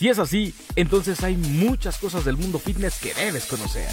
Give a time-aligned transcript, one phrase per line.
[0.00, 3.86] Si es así, entonces hay muchas cosas del mundo fitness que debes conocer.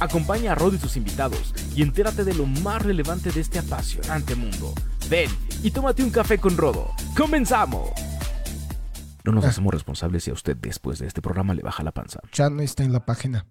[0.00, 4.34] Acompaña a Rod y sus invitados y entérate de lo más relevante de este apasionante
[4.34, 4.74] mundo.
[5.08, 5.30] Ven
[5.62, 6.90] y tómate un café con Rodo.
[7.16, 7.90] ¡Comenzamos!
[9.22, 12.18] No nos hacemos responsables si a usted después de este programa le baja la panza.
[12.32, 13.46] Ya no está en la página.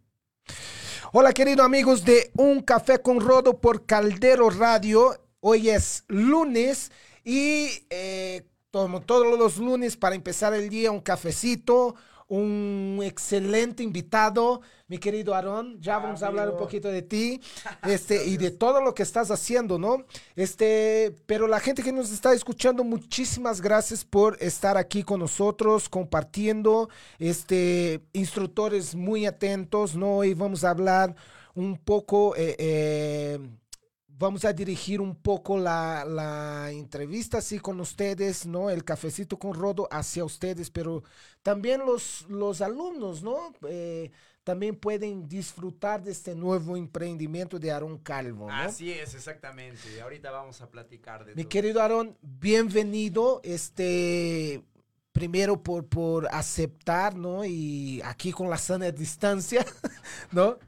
[1.13, 5.25] Hola, queridos amigos de Un Café con Rodo por Caldero Radio.
[5.39, 6.91] Hoy es lunes
[7.23, 11.95] y eh, como todos los lunes para empezar el día, un cafecito,
[12.29, 15.81] un excelente invitado, mi querido Aarón.
[15.81, 17.41] Ya vamos a hablar un poquito de ti
[17.83, 20.05] este, y de todo lo que estás haciendo, ¿no?
[20.37, 25.89] Este, pero la gente que nos está escuchando, muchísimas gracias por estar aquí con nosotros,
[25.89, 30.19] compartiendo, este, instructores muy atentos, ¿no?
[30.19, 31.13] Hoy vamos a hablar
[31.53, 32.33] un poco...
[32.37, 33.39] Eh, eh,
[34.21, 38.69] vamos a dirigir un poco la, la, entrevista así con ustedes, ¿no?
[38.69, 41.03] El cafecito con Rodo hacia ustedes, pero
[41.41, 43.51] también los, los alumnos, ¿no?
[43.67, 44.11] Eh,
[44.43, 48.55] también pueden disfrutar de este nuevo emprendimiento de Aarón Calvo, ¿no?
[48.55, 50.01] Así es, exactamente.
[50.01, 53.41] Ahorita vamos a platicar de Mi querido Aarón, bienvenido.
[53.43, 54.63] Este,
[55.11, 57.43] primero por, por aceptar, ¿no?
[57.43, 59.65] Y aquí con la sana distancia,
[60.31, 60.59] ¿no?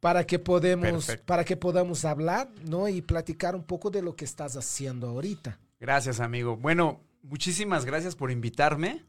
[0.00, 2.88] Para que podemos para que podamos hablar, ¿no?
[2.88, 5.58] Y platicar un poco de lo que estás haciendo ahorita.
[5.80, 6.56] Gracias, amigo.
[6.56, 9.04] Bueno, muchísimas gracias por invitarme.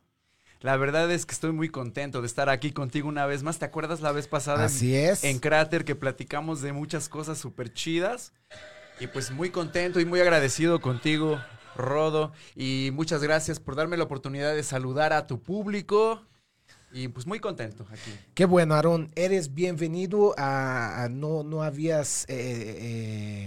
[0.62, 3.60] La verdad es que estoy muy contento de estar aquí contigo una vez más.
[3.60, 4.66] ¿Te acuerdas la vez pasada?
[4.66, 5.24] Así en, es.
[5.24, 8.34] En Cráter que platicamos de muchas cosas súper chidas.
[9.00, 11.40] Y pues muy contento y muy agradecido contigo,
[11.76, 12.34] Rodo.
[12.56, 16.22] Y muchas gracias por darme la oportunidad de saludar a tu público.
[16.92, 18.12] Y pues muy contento aquí.
[18.34, 19.12] Qué bueno, Aarón.
[19.16, 22.32] Eres bienvenido a, a no, no habías, eh,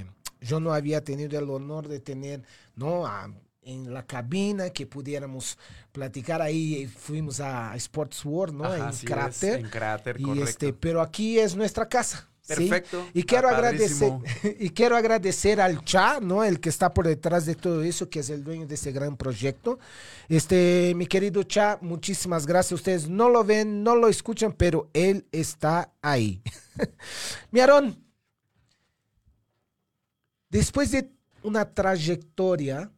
[0.02, 0.06] eh,
[0.40, 2.42] yo no había tenido el honor de tener,
[2.76, 3.06] ¿no?
[3.06, 3.32] A,
[3.64, 5.56] en la cabina que pudiéramos
[5.92, 10.24] platicar ahí fuimos a Sports World no Ajá, en sí Cráter es, en Cráter y
[10.24, 10.48] correcto.
[10.50, 13.04] este pero aquí es nuestra casa Perfecto.
[13.04, 13.20] ¿sí?
[13.20, 14.22] Y quiero Ah, agradecer padrísimo.
[14.60, 16.44] y quiero agradecer al Cha, ¿no?
[16.44, 19.16] El que está por detrás de todo eso, que es el dueño de ese gran
[19.16, 19.78] proyecto.
[20.28, 22.72] Este, mi querido Cha, muchísimas gracias.
[22.72, 26.42] Ustedes no lo ven, no lo escuchan, pero él está ahí.
[27.50, 28.02] mi Aarón,
[30.48, 31.10] después de
[31.42, 32.90] una trayectoria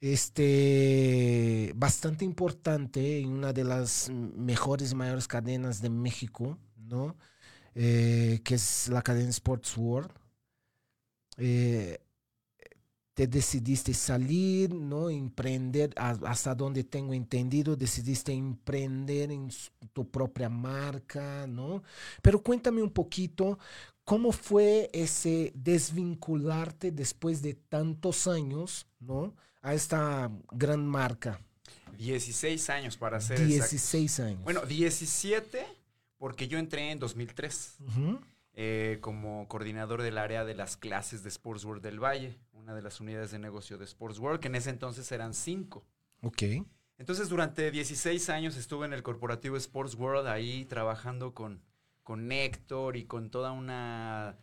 [0.00, 7.16] este, bastante importante en una de las mejores, mayores cadenas de México, ¿no?
[7.80, 10.10] Eh, que es la cadena Sports World.
[11.36, 12.00] Eh,
[13.14, 15.08] te decidiste salir, ¿no?
[15.08, 19.48] Emprender, hasta donde tengo entendido, decidiste emprender en
[19.92, 21.84] tu propia marca, ¿no?
[22.20, 23.60] Pero cuéntame un poquito,
[24.02, 29.36] ¿cómo fue ese desvincularte después de tantos años, ¿no?
[29.62, 31.40] A esta gran marca.
[31.96, 34.26] 16 años para ser 16 exactos.
[34.26, 34.42] años.
[34.42, 35.77] Bueno, 17
[36.18, 38.20] porque yo entré en 2003 Uh -huh.
[38.54, 42.82] eh, como coordinador del área de las clases de Sports World del Valle, una de
[42.82, 45.86] las unidades de negocio de Sports World, que en ese entonces eran cinco.
[46.22, 46.42] Ok.
[46.98, 51.62] Entonces, durante 16 años estuve en el corporativo Sports World, ahí trabajando con,
[52.02, 54.36] con Héctor y con toda una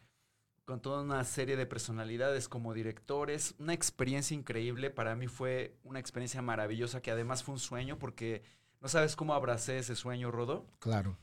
[0.63, 5.99] con toda una serie de personalidades como directores, una experiencia increíble, para mí fue una
[5.99, 8.41] experiencia maravillosa que además fue un sueño porque
[8.81, 10.65] no sabes cómo abracé ese sueño, Rodo.
[10.79, 11.17] Claro.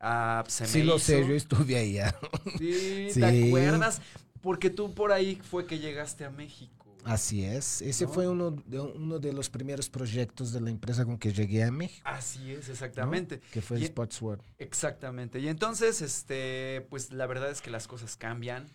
[0.00, 2.14] Ah, se sí, lo sé, yo estuve allá.
[2.58, 3.20] Sí, Sí.
[3.20, 4.00] ¿te acuerdas?
[4.40, 6.74] Porque tú por ahí fue que llegaste a México.
[7.04, 7.80] Así es.
[7.82, 8.12] Ese ¿No?
[8.12, 11.70] fue uno de, uno de los primeros proyectos de la empresa con que llegué a
[11.70, 12.02] México.
[12.04, 12.72] Así es, ¿no?
[12.74, 13.40] exactamente.
[13.52, 14.42] Que fue Y- Sports World.
[14.58, 15.38] Exactamente.
[15.40, 18.66] Y entonces, este, pues la verdad es que las cosas cambian,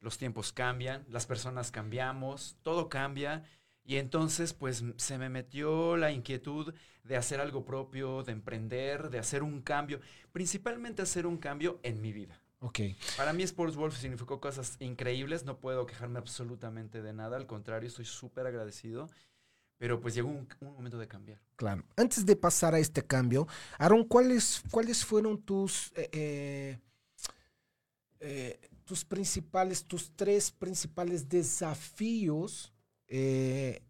[0.00, 3.44] los tiempos cambian, las personas cambiamos, todo cambia.
[3.84, 6.74] Y entonces, pues se me metió la inquietud
[7.04, 10.00] de hacer algo propio, de emprender, de hacer un cambio,
[10.32, 12.40] principalmente hacer un cambio en mi vida.
[12.60, 12.80] Ok.
[13.18, 17.88] Para mí Sports Wolf significó cosas increíbles, no puedo quejarme absolutamente de nada, al contrario,
[17.88, 19.10] estoy súper agradecido,
[19.76, 21.42] pero pues llegó un, un momento de cambiar.
[21.56, 21.84] Claro.
[21.94, 26.78] Antes de pasar a este cambio, Aaron, ¿cuáles, cuáles fueron tus, eh, eh,
[28.20, 32.73] eh, tus principales, tus tres principales desafíos
[33.08, 33.82] eh,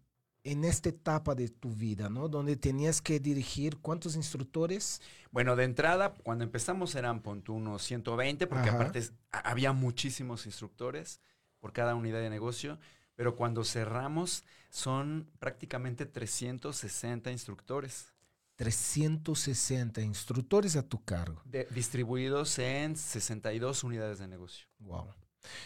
[0.43, 2.27] en esta etapa de tu vida, ¿no?
[2.29, 5.01] Donde tenías que dirigir cuántos instructores.
[5.31, 8.77] Bueno, de entrada, cuando empezamos eran punto unos 120, porque Ajá.
[8.77, 11.19] aparte había muchísimos instructores
[11.59, 12.77] por cada unidad de negocio,
[13.15, 21.41] pero cuando cerramos son prácticamente 360 instructores360 instructores a tu cargo.
[21.45, 24.67] de- distribuidos en 62 unidades de negocio.
[24.79, 25.07] Wow.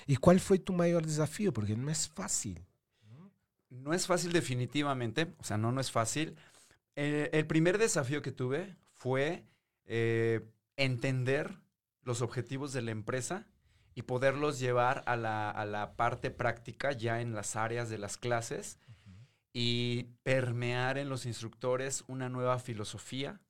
[0.07, 1.54] ¿Y cuál fue tu mayor desafío?
[1.54, 2.63] Porque no es fácil.
[3.69, 6.36] No es fácil definitivamente, o sea, no, no es fácil.
[6.95, 9.45] El, el primer desafío que tuve fue
[9.86, 10.42] eh,
[10.77, 11.60] entender
[12.04, 13.48] los objetivos de la empresa
[13.95, 18.18] y poderlos llevar a la, a la parte práctica ya en las áreas de las
[18.18, 18.80] clases
[19.54, 23.42] y permear en los instructores una nueva filosofía,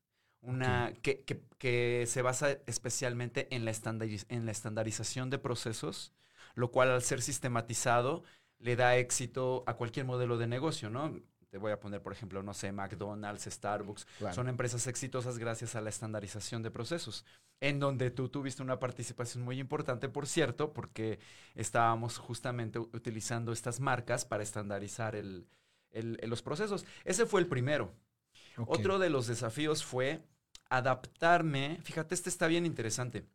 [0.42, 6.14] una que, que- que se basa especialmente en la, estandariz- en la estandarización de procesos,
[6.56, 8.24] lo cual al ser sistematizado
[8.60, 11.20] le da éxito a cualquier modelo de negocio, ¿no?
[11.50, 14.36] Te voy a poner, por ejemplo, no sé, McDonald's, Starbucks, Claro.
[14.36, 17.26] son empresas exitosas gracias a la estandarización de procesos,
[17.60, 21.20] en donde tú tuviste una participación muy importante, por cierto, porque
[21.56, 25.48] estábamos justamente utilizando estas marcas para estandarizar el-
[25.92, 26.86] el- los procesos.
[27.04, 27.92] Ese fue el primero.
[28.68, 30.22] Otro de los desafíos fue
[30.70, 33.26] adaptarme, fíjate, este está bien interesante,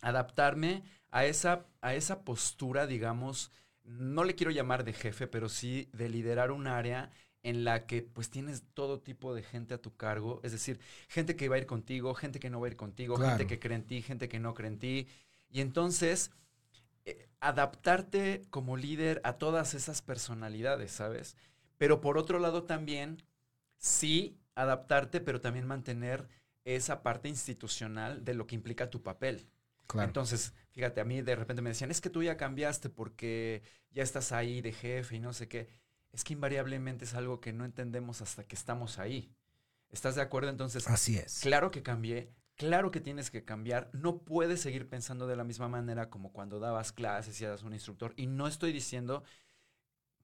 [0.00, 3.50] adaptarme a esa, a esa postura, digamos,
[3.84, 7.10] no le quiero llamar de jefe, pero sí de liderar un área
[7.42, 11.34] en la que pues tienes todo tipo de gente a tu cargo, es decir, gente
[11.36, 13.18] que va a ir contigo, gente que no va a ir contigo, Claro.
[13.18, 15.08] gente que cree en ti, gente que no cree en ti,
[15.50, 16.30] y entonces
[17.04, 21.36] eh, adaptarte como líder a todas esas personalidades, ¿sabes?
[21.78, 23.22] Pero por otro lado también,
[23.78, 26.28] sí, adaptarte, pero también mantener
[26.64, 29.46] esa parte institucional de lo que implica tu papel.
[29.92, 30.08] Claro.
[30.08, 34.02] Entonces, fíjate, a mí de repente me decían, es que tú ya cambiaste porque ya
[34.02, 35.68] estás ahí de jefe y no sé qué.
[36.12, 39.34] Es que invariablemente es algo que no entendemos hasta que estamos ahí.
[39.90, 40.48] ¿Estás de acuerdo?
[40.48, 41.40] Entonces, Así es.
[41.40, 43.90] claro que cambié, claro que tienes que cambiar.
[43.92, 47.74] No puedes seguir pensando de la misma manera como cuando dabas clases y eras un
[47.74, 48.14] instructor.
[48.16, 49.22] Y no estoy diciendo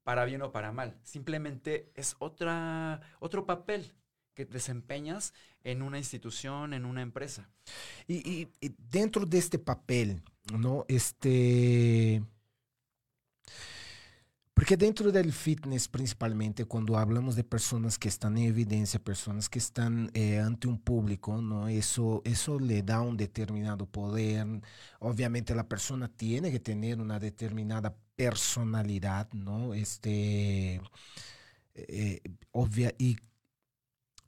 [0.03, 0.99] para bien o para mal.
[1.03, 3.93] Simplemente es otra, otro papel
[4.39, 7.51] que desempeñas en una institución, en una empresa.
[8.07, 8.49] Y,
[8.89, 10.23] dentro de este papel,
[10.57, 10.85] ¿no?
[10.87, 12.23] Este.
[14.55, 19.59] Porque dentro del fitness, principalmente, cuando hablamos de personas que están en evidencia, personas que
[19.59, 21.67] están eh, ante un público, ¿no?
[21.67, 24.47] Eso, eso le da un determinado poder.
[25.01, 29.75] Obviamente la persona tiene que tener una determinada personalidad, ¿no?
[29.75, 30.81] Este,
[31.75, 32.21] eh,
[32.53, 33.17] obvia, y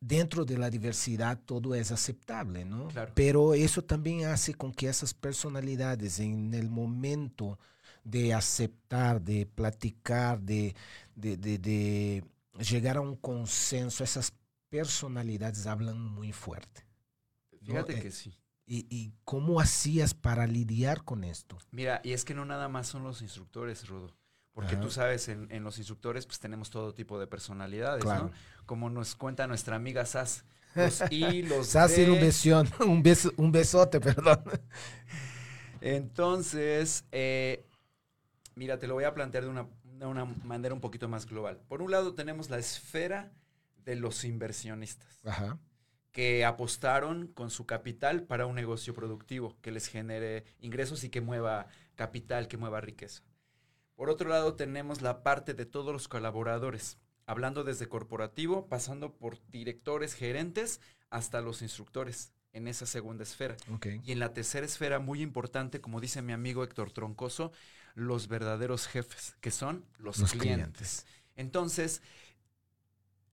[0.00, 2.88] dentro de la diversidad todo es aceptable, ¿no?
[2.88, 3.12] Claro.
[3.14, 7.58] Pero eso también hace con que esas personalidades en el momento
[8.05, 10.75] de aceptar, de platicar, de,
[11.14, 12.25] de, de- de
[12.64, 14.32] llegar a un consenso, esas
[14.70, 16.87] personalidades hablan muy fuerte.
[17.62, 18.35] Fíjate Eh, que sí.
[18.67, 21.58] ¿Y, y cómo hacías para lidiar con esto?
[21.73, 24.14] Mira, y es que no nada más son los instructores, Rodo.
[24.52, 24.81] Porque Ajá.
[24.82, 28.25] tú sabes, en, en los instructores pues tenemos todo tipo de personalidades, Claro.
[28.25, 28.31] ¿no?
[28.67, 30.44] Como nos cuenta nuestra amiga Sas.
[30.75, 34.43] Los I, los Sassi, un beso, un besote, perdón.
[35.81, 37.64] Entonces, eh,
[38.55, 41.61] mira, te lo voy a plantear de una, de una manera un poquito más global.
[41.69, 43.32] Por un lado tenemos la esfera
[43.85, 45.58] de los inversionistas, Ajá.
[46.12, 51.20] que apostaron con su capital para un negocio productivo que les genere ingresos y que
[51.20, 53.23] mueva capital, que mueva riqueza.
[54.00, 59.47] Por otro lado tenemos la parte de todos los colaboradores, hablando desde corporativo, pasando por
[59.50, 60.81] directores, gerentes,
[61.11, 63.58] hasta los instructores en esa segunda esfera.
[64.02, 67.52] Y en la tercera esfera, muy importante, como dice mi amigo Héctor Troncoso,
[67.94, 71.04] los verdaderos jefes, que son los, Los clientes.
[71.04, 71.07] clientes.
[71.37, 72.00] Entonces,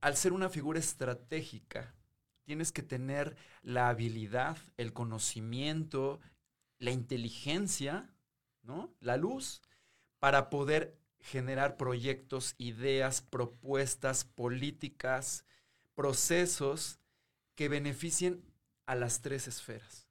[0.01, 1.95] al ser una figura estratégica,
[2.43, 6.19] tienes que tener la habilidad, el conocimiento,
[6.77, 8.13] la inteligencia,
[8.63, 8.93] ¿no?
[9.00, 9.62] La luz,
[10.19, 15.45] para poder generar proyectos, ideas, propuestas, políticas,
[15.95, 17.00] procesos
[17.55, 18.43] que beneficien
[18.86, 20.07] a las tres esferas.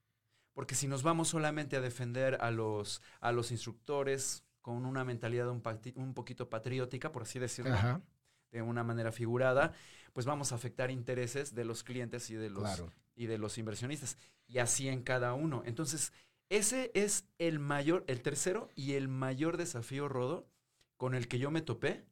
[0.53, 5.49] Porque si nos vamos solamente a defender a los, a los instructores con una mentalidad
[5.49, 5.63] un,
[5.95, 8.03] un poquito patriótica, por así decirlo, Ajá.
[8.51, 9.73] de una manera figurada,
[10.13, 12.93] pues vamos a afectar intereses de los clientes y de los, Claro.
[13.15, 14.17] y de los inversionistas.
[14.49, 15.63] Y así en cada uno.
[15.67, 16.13] Entonces,
[16.49, 20.49] ese es el mayor, el tercero y el mayor desafío, Rodo,
[20.97, 22.05] con el que yo me topé.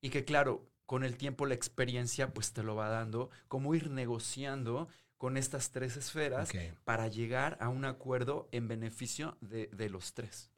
[0.00, 3.90] Y que claro, con el tiempo la experiencia pues te lo va dando, cómo ir
[3.90, 6.50] negociando con estas tres esferas
[6.84, 10.50] para llegar a un acuerdo en beneficio de, de los tres.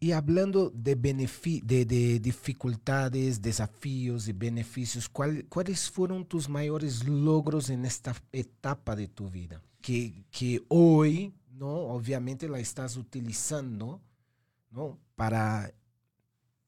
[0.00, 7.68] Y hablando de, de, de dificultades, desafíos y beneficios, ¿cuál- ¿cuáles fueron tus mayores logros
[7.70, 9.60] en esta etapa de tu vida?
[9.80, 11.68] Que, que hoy, ¿no?
[11.68, 14.00] Obviamente la estás utilizando,
[14.70, 14.98] ¿no?
[15.14, 15.72] Para,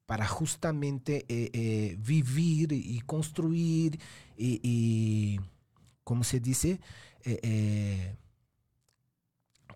[0.06, 4.00] para justamente eh, eh, vivir y construir
[4.36, 5.40] y, y,
[6.04, 6.80] ¿cómo se dice?
[7.24, 8.16] Eh, eh,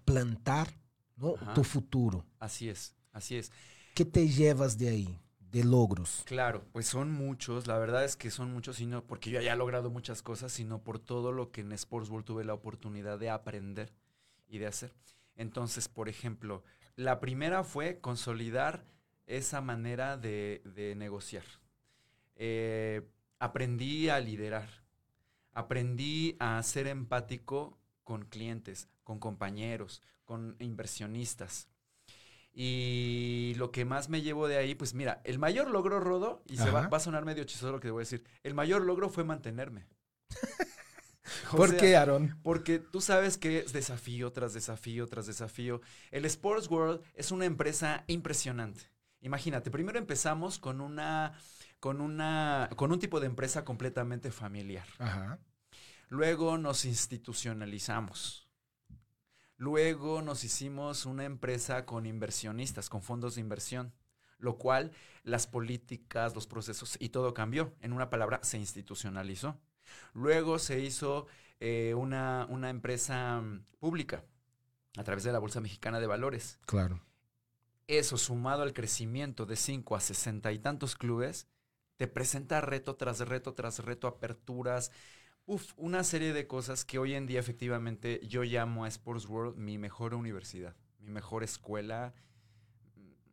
[0.04, 0.68] plantar,
[1.16, 1.34] ¿no?
[1.36, 1.54] Ajá.
[1.54, 2.24] Tu futuro.
[2.38, 3.52] Así es, así es.
[3.94, 5.18] ¿Qué te llevas de ahí?
[5.54, 6.22] De logros?
[6.26, 9.56] Claro, pues son muchos, la verdad es que son muchos, sino porque yo ya he
[9.56, 13.30] logrado muchas cosas, sino por todo lo que en Sports World tuve la oportunidad de
[13.30, 13.92] aprender
[14.48, 14.92] y de hacer.
[15.36, 16.64] Entonces, por ejemplo,
[16.96, 18.84] la primera fue consolidar
[19.26, 21.44] esa manera de, de negociar.
[22.34, 23.08] Eh,
[23.38, 24.68] aprendí a liderar,
[25.52, 31.68] aprendí a ser empático con clientes, con compañeros, con inversionistas.
[32.56, 36.56] Y lo que más me llevo de ahí, pues mira, el mayor logro, Rodo, y
[36.56, 38.82] se va, va a sonar medio chistoso lo que te voy a decir, el mayor
[38.82, 39.88] logro fue mantenerme.
[41.50, 42.38] ¿Por sea, qué, Aaron?
[42.42, 45.80] Porque tú sabes que es desafío tras desafío tras desafío.
[46.10, 48.82] El Sports World es una empresa impresionante.
[49.20, 51.32] Imagínate, primero empezamos con una,
[51.80, 54.86] con una, con un tipo de empresa completamente familiar.
[54.98, 55.38] Ajá.
[56.08, 58.43] Luego nos institucionalizamos.
[59.56, 63.92] Luego nos hicimos una empresa con inversionistas, con fondos de inversión,
[64.38, 64.92] lo cual
[65.22, 67.74] las políticas, los procesos y todo cambió.
[67.80, 69.58] En una palabra, se institucionalizó.
[70.12, 71.26] Luego se hizo
[71.60, 74.24] eh, una, una empresa mm, pública
[74.96, 76.58] a través de la Bolsa Mexicana de Valores.
[76.66, 77.00] Claro.
[77.86, 81.48] Eso sumado al crecimiento de 5 a 60 y tantos clubes,
[81.96, 84.90] te presenta reto tras reto tras reto, aperturas,
[85.46, 89.56] uf, una serie de cosas que hoy en día efectivamente yo llamo a Sports World
[89.56, 92.14] mi mejor universidad, mi mejor escuela.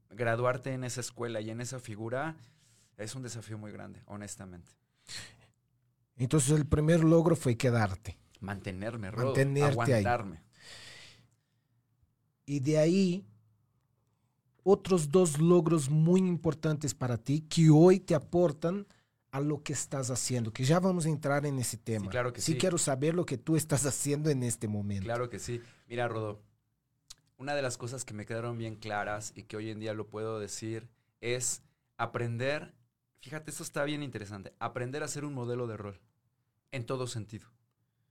[0.09, 2.35] Graduarte en esa escuela y en esa figura
[2.97, 4.73] es un desafío muy grande, honestamente.
[6.17, 8.17] Entonces el primer logro fue quedarte.
[8.41, 9.91] Mantenerme, Rodo, Mantenerte ahí.
[9.91, 10.43] aguantarme.
[12.45, 13.25] Y de ahí,
[14.63, 18.85] otros dos logros muy importantes para ti que hoy te aportan
[19.31, 22.09] a lo que estás haciendo, que ya vamos a entrar en ese tema.
[22.09, 22.57] claro que sí.
[22.57, 25.05] quiero saber lo que tú estás haciendo en este momento.
[25.05, 25.61] Claro que sí.
[25.87, 26.41] Mira, Rodo,
[27.37, 30.09] una de las cosas que me quedaron bien claras y que hoy en día lo
[30.09, 30.89] puedo decir
[31.21, 31.63] es
[31.97, 32.75] aprender,
[33.21, 36.01] fíjate, esto está bien interesante, aprender a ser un modelo de rol
[36.71, 37.47] en todo sentido.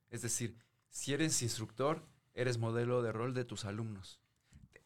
[0.09, 0.57] Es decir,
[0.89, 4.21] si eres instructor, eres modelo de rol de tus alumnos.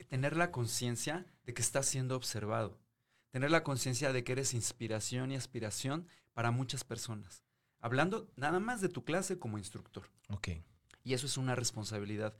[0.08, 2.78] Tener la conciencia de que estás siendo observado.
[3.30, 7.42] Tener la conciencia de que eres inspiración y aspiración para muchas personas.
[7.80, 10.10] Hablando nada más de tu clase como instructor.
[10.28, 10.48] Ok.
[11.02, 12.36] Y eso es una responsabilidad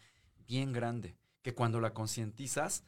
[0.47, 2.85] bien grande, que cuando la concientizas,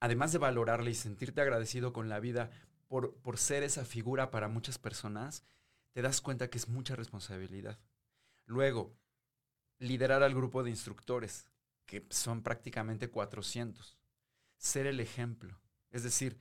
[0.00, 2.50] además de valorarla y sentirte agradecido con la vida
[2.86, 5.44] por, por ser esa figura para muchas personas,
[5.92, 7.78] te das cuenta que es mucha responsabilidad.
[8.46, 8.96] Luego,
[9.78, 11.46] liderar al grupo de instructores,
[11.86, 13.98] que son prácticamente 400.
[14.56, 15.58] Ser el ejemplo.
[15.90, 16.38] Es decir,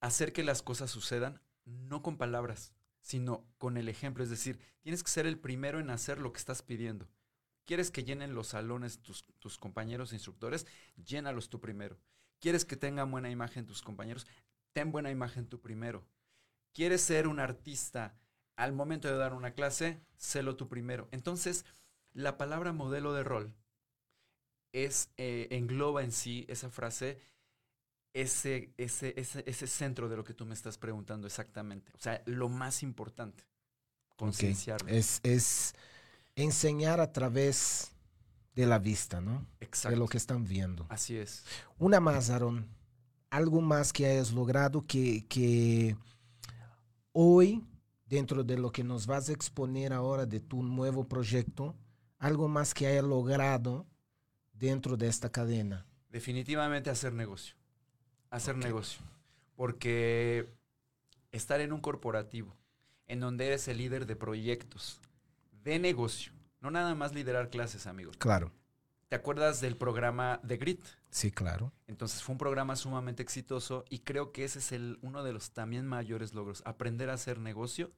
[0.00, 4.24] hacer que las cosas sucedan no con palabras, sino con el ejemplo.
[4.24, 7.08] Es decir, tienes que ser el primero en hacer lo que estás pidiendo.
[7.66, 10.66] ¿Quieres que llenen los salones tus, tus compañeros instructores?
[10.96, 11.98] Llénalos tú primero.
[12.40, 14.26] ¿Quieres que tengan buena imagen tus compañeros?
[14.72, 16.04] Ten buena imagen tú primero.
[16.72, 18.16] ¿Quieres ser un artista
[18.56, 20.00] al momento de dar una clase?
[20.16, 21.08] Sélo tú primero.
[21.12, 21.64] Entonces,
[22.14, 23.54] la palabra modelo de rol
[24.72, 27.20] es, eh, engloba en sí esa frase,
[28.14, 31.92] ese, ese, ese, ese centro de lo que tú me estás preguntando exactamente.
[31.94, 33.44] O sea, lo más importante,
[34.16, 34.88] concienciarlo.
[34.88, 35.74] Es, es
[36.36, 37.92] enseñar a través
[38.54, 39.46] de la vista, ¿no?
[39.60, 39.94] Exacto.
[39.94, 40.86] De lo que están viendo.
[40.90, 41.44] Así es.
[41.78, 42.68] Una más, Aaron.
[43.30, 45.96] Algo más que hayas logrado que, que
[47.12, 47.64] hoy,
[48.04, 51.74] dentro de lo que nos vas a exponer ahora de tu nuevo proyecto,
[52.18, 53.86] algo más que hayas logrado
[54.52, 55.86] dentro de esta cadena.
[56.10, 57.56] Definitivamente hacer negocio.
[58.32, 59.00] Hacer negocio.
[59.54, 60.48] Porque
[61.30, 62.56] estar en un corporativo,
[63.06, 65.00] en donde eres el líder de proyectos,
[65.62, 68.16] de negocio, no nada más liderar clases, amigos.
[68.18, 68.50] Claro,
[69.12, 70.82] ¿Te acuerdas del programa de Grit?
[71.10, 71.70] sí, claro.
[71.86, 75.50] Entonces fue un programa sumamente exitoso y creo que ese es el, uno de los
[75.50, 77.92] también mayores logros, aprender a hacer negocio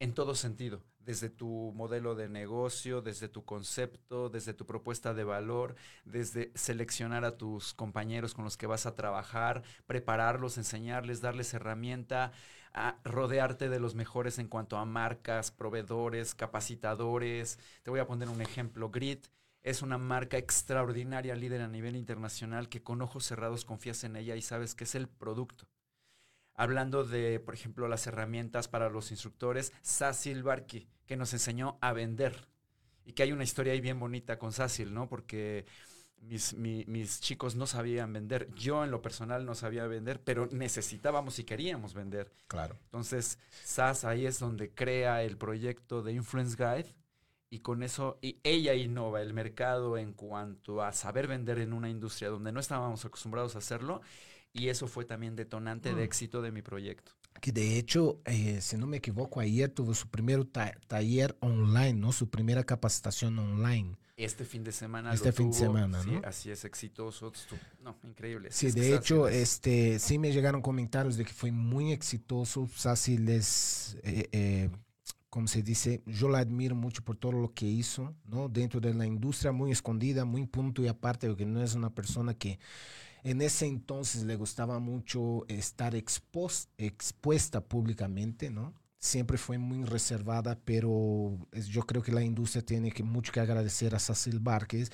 [0.00, 5.24] en todo sentido, desde tu modelo de negocio, desde tu concepto, desde tu propuesta de
[5.24, 11.54] valor, desde seleccionar a tus compañeros con los que vas a trabajar, prepararlos, enseñarles, darles
[11.54, 12.32] herramienta,
[13.04, 17.58] rodearte de los mejores en cuanto a marcas, proveedores, capacitadores.
[17.84, 19.28] Te voy a poner un ejemplo, Grit
[19.62, 24.36] es una marca extraordinaria, líder a nivel internacional, que con ojos cerrados confías en ella
[24.36, 25.66] y sabes que es el producto.
[26.56, 31.92] Hablando de, por ejemplo, las herramientas para los instructores, Sasil Barki, que nos enseñó a
[31.92, 32.48] vender.
[33.04, 35.08] Y que hay una historia ahí bien bonita con Sasil, ¿no?
[35.08, 35.66] Porque
[36.20, 38.52] mis, mi- mis chicos no sabían vender.
[38.54, 42.32] Yo en lo personal no sabía vender, pero necesitábamos y queríamos vender.
[42.48, 42.76] Claro.
[42.86, 46.94] Entonces, SAS ahí es donde crea el proyecto de Influence Guide
[47.48, 51.88] y con eso y ella innova el mercado en cuanto a saber vender en una
[51.88, 54.00] industria donde no estábamos acostumbrados a hacerlo
[54.56, 56.04] Y eso fue también detonante de Mm.
[56.04, 57.12] éxito de mi proyecto.
[57.40, 61.92] Que de hecho, eh, si no me equivoco, ayer tuvo su primer ta- taller online,
[61.94, 62.10] ¿no?
[62.12, 63.96] Su primera capacitación online.
[64.16, 65.12] Este fin de semana.
[65.12, 66.22] Este lo fin de tuvo, semana, sí, ¿no?
[66.24, 67.30] así es, exitoso.
[67.84, 68.48] No, increíble.
[68.50, 72.66] Sí, Es de hecho, es- este, sí me llegaron comentarios de que fue muy exitoso.
[72.74, 74.70] Sassy les, eh, eh,
[75.28, 78.48] como se dice, yo la admiro mucho por todo lo que hizo, ¿no?
[78.48, 82.32] Dentro de la industria, muy escondida, muy punto y aparte, porque no es una persona
[82.32, 82.58] que
[83.28, 88.72] en ese entonces le gustaba mucho estar expos- expuesta públicamente, ¿no?
[88.98, 93.40] Siempre fue muy reservada, pero es- yo creo que la industria tiene que, mucho que
[93.40, 94.92] agradecer a Cecil Barques,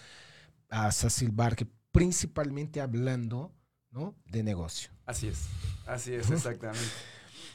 [0.70, 3.52] a Cecil Barque, principalmente hablando,
[3.90, 4.14] ¿no?
[4.24, 4.90] De negocio.
[5.04, 5.40] Así es,
[5.86, 6.88] así es, exactamente.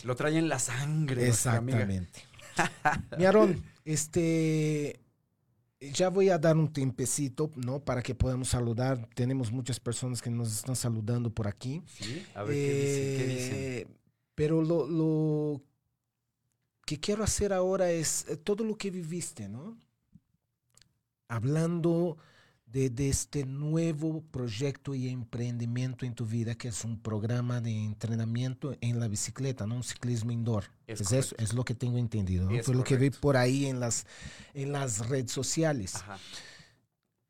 [0.03, 1.27] Lo trae en la sangre.
[1.27, 2.21] Exactamente.
[3.17, 4.99] Mi Aarón, este,
[5.79, 7.79] ya voy a dar un tiempecito, ¿no?
[7.79, 9.07] Para que podamos saludar.
[9.13, 11.83] Tenemos muchas personas que nos están saludando por aquí.
[11.87, 13.55] Sí, a ver qué dicen, qué dicen.
[13.55, 13.87] Eh,
[14.35, 15.61] Pero lo, lo
[16.85, 19.77] que quiero hacer ahora es eh, todo lo que viviste, ¿no?
[21.27, 22.17] Hablando
[22.67, 27.71] de, de este nuevo proyecto y emprendimiento en tu vida, que es un programa de
[27.71, 29.75] entrenamiento en la bicicleta, ¿no?
[29.75, 30.65] Un ciclismo indoor.
[30.85, 32.55] Es Es, eso, es lo que tengo entendido, ¿no?
[32.57, 34.05] Es Fue lo que vi por ahí en las,
[34.53, 35.95] en las redes sociales.
[35.95, 36.19] Ajá.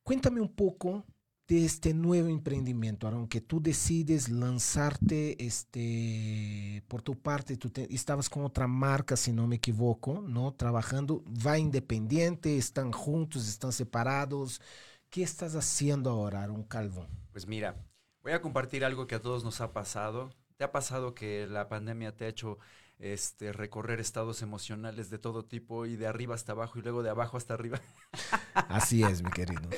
[0.04, 1.06] Cuéntame un poco
[1.48, 7.94] de este nuevo emprendimiento, Aaron, que tú decides lanzarte este, por tu parte, tú te-
[7.94, 10.54] estabas con otra marca, si no me equivoco, ¿no?
[10.54, 14.62] Trabajando, va independiente, están juntos, están separados.
[15.10, 17.08] ¿Qué estás haciendo ahora, Aaron Calvo?
[17.32, 17.76] Pues mira,
[18.22, 20.32] voy a compartir algo que a todos nos ha pasado.
[20.58, 22.58] ¿Te ha pasado que la pandemia te ha hecho
[23.00, 27.10] este, recorrer estados emocionales de todo tipo y de arriba hasta abajo y luego de
[27.10, 27.80] abajo hasta arriba?
[28.54, 29.70] Así es, mi querido.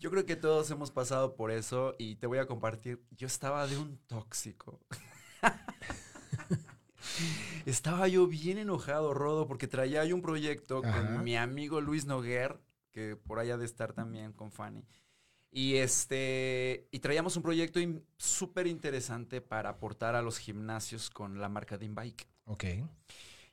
[0.00, 3.04] Yo creo que todos hemos pasado por eso y te voy a compartir.
[3.10, 4.80] Yo estaba de un tóxico.
[7.66, 11.06] estaba yo bien enojado, Rodo, porque traía yo un proyecto Ajá.
[11.06, 12.58] con mi amigo Luis Noguer,
[12.92, 14.84] que por allá de estar también con Fanny.
[15.52, 21.40] Y este y traíamos un proyecto in- súper interesante para aportar a los gimnasios con
[21.40, 21.90] la marca de.
[22.44, 22.64] Ok.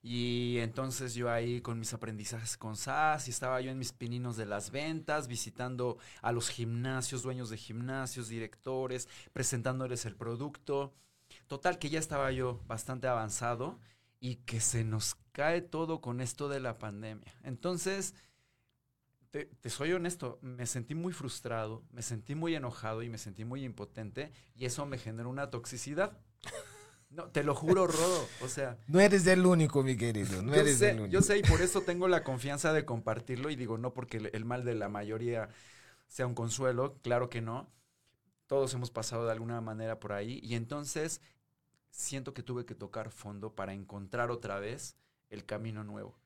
[0.04, 4.38] Y entonces yo ahí con mis aprendizajes con SAS y estaba yo en mis pininos
[4.38, 10.94] de las ventas, visitando a los gimnasios, dueños de gimnasios, directores, presentándoles el producto.
[11.48, 13.80] Total que ya estaba yo bastante avanzado
[14.20, 17.36] y que se nos cae todo con esto de la pandemia.
[17.44, 18.14] Entonces,
[19.38, 23.46] te, te soy honesto, me sentí muy frustrado, me sentí muy enojado y me sentí
[23.46, 26.18] muy impotente y eso me generó una toxicidad.
[27.10, 28.36] No, te lo juro, Rodo.
[28.42, 30.42] O sea, No eres el único, mi querido.
[30.42, 31.08] No eres el sé, único.
[31.08, 33.50] yo sé, y por eso tengo la confianza de compartirlo.
[33.50, 35.50] Y digo, no porque el, el mal de la mayoría
[36.08, 37.72] sea un consuelo, claro que no.
[38.48, 40.40] Todos hemos pasado de alguna manera por ahí.
[40.44, 41.22] Y entonces
[41.92, 44.98] siento que tuve que tocar fondo para encontrar otra vez
[45.30, 46.20] el camino nuevo.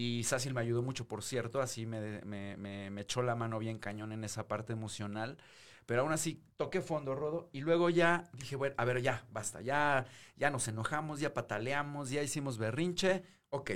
[0.00, 4.22] Y Sácil me ayudó mucho, por cierto, así me, echó la mano bien cañón en
[4.22, 5.38] esa parte emocional.
[5.86, 9.60] Pero aún así toqué fondo, Rodo, y luego ya dije, bueno, a ver, ya, basta,
[9.60, 10.06] ya,
[10.36, 13.72] ya nos enojamos, ya pataleamos, ya hicimos berrinche, ok,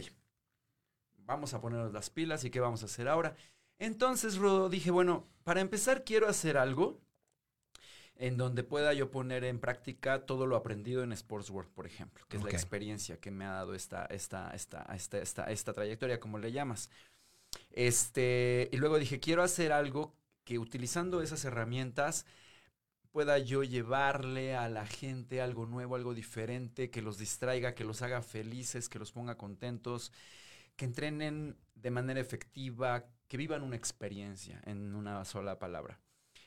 [1.24, 3.34] vamos a ponernos las pilas y qué vamos a hacer ahora.
[3.80, 7.00] Entonces, Rodo, dije, bueno, para empezar quiero hacer algo
[8.16, 12.24] en donde pueda yo poner en práctica todo lo aprendido en Sports World, por ejemplo,
[12.28, 16.20] que es la experiencia que me ha dado esta, esta, esta, esta, esta, esta trayectoria,
[16.20, 16.90] como le llamas.
[17.70, 22.26] Este, y luego dije, quiero hacer algo que utilizando esas herramientas
[23.12, 28.02] pueda yo llevarle a la gente algo nuevo, algo diferente, que los distraiga, que los
[28.02, 30.12] haga felices, que los ponga contentos,
[30.76, 36.00] que entrenen de manera efectiva, que vivan una experiencia en una sola palabra.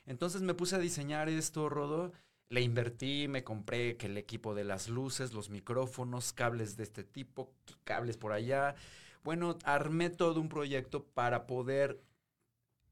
[0.06, 2.12] Entonces me puse a diseñar esto, Rodo.
[2.48, 7.02] Le invertí, me compré que el equipo de las luces, los micrófonos, cables de este
[7.02, 7.50] tipo,
[7.84, 8.76] cables por allá.
[9.24, 12.00] Bueno, armé todo un proyecto para poder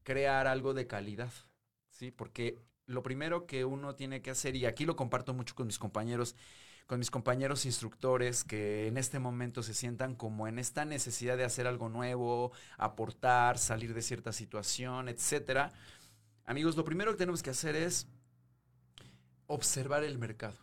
[0.03, 1.31] crear algo de calidad,
[1.89, 2.11] ¿sí?
[2.11, 5.79] Porque lo primero que uno tiene que hacer, y aquí lo comparto mucho con mis
[5.79, 6.35] compañeros,
[6.85, 11.45] con mis compañeros instructores que en este momento se sientan como en esta necesidad de
[11.45, 15.71] hacer algo nuevo, aportar, salir de cierta situación, etcétera.
[16.47, 18.07] Amigos, lo primero que tenemos que hacer es
[19.47, 20.57] observar el mercado.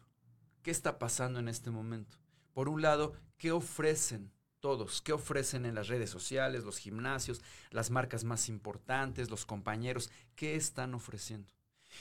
[0.63, 2.19] ¿Qué está pasando en este momento?
[2.53, 5.03] Por un lado, ¿qué ofrecen todos?
[5.03, 10.09] ¿Qué ofrecen en las redes sociales, los gimnasios, las marcas más importantes, los compañeros?
[10.37, 11.53] ¿Qué están ofreciendo?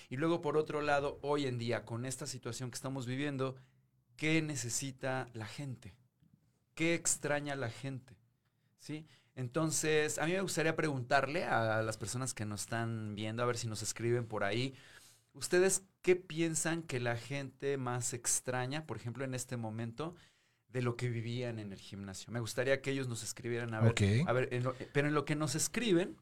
[0.10, 3.56] Y luego, por otro lado, hoy en día, con esta situación que estamos viviendo,
[4.16, 5.96] ¿qué necesita la gente?
[6.76, 8.16] ¿Qué extraña la gente?
[8.78, 9.08] ¿Sí?
[9.42, 13.58] Entonces, a mí me gustaría preguntarle a las personas que nos están viendo, a ver
[13.58, 14.76] si nos escriben por ahí,
[15.34, 20.16] ¿Ustedes qué piensan que la gente más extraña, por ejemplo, en este momento,
[20.70, 22.34] de lo que vivían en el gimnasio?
[22.34, 25.26] Me gustaría que ellos nos escribieran, a ver, a ver en lo- pero en lo
[25.26, 26.18] que nos escriben,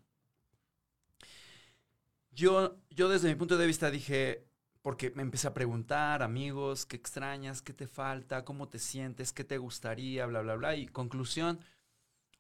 [2.32, 4.46] yo, yo desde mi punto de vista dije,
[4.82, 7.62] porque me empecé a preguntar, amigos, ¿qué extrañas?
[7.62, 8.46] ¿Qué te falta?
[8.46, 9.34] ¿Cómo te sientes?
[9.34, 10.26] ¿Qué te gustaría?
[10.26, 10.76] Bla, bla, bla.
[10.76, 11.60] Y conclusión,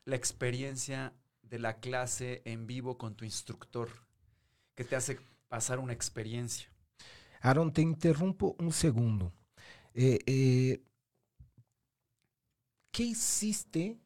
[0.09, 3.89] la experiencia de la clase en vivo con tu instructor,
[4.75, 6.69] que te hace pasar una experiencia.
[7.41, 9.33] Aaron, te interrumpo un segundo.
[9.93, 10.83] Eh, eh,
[12.91, 13.97] ¿Qué hiciste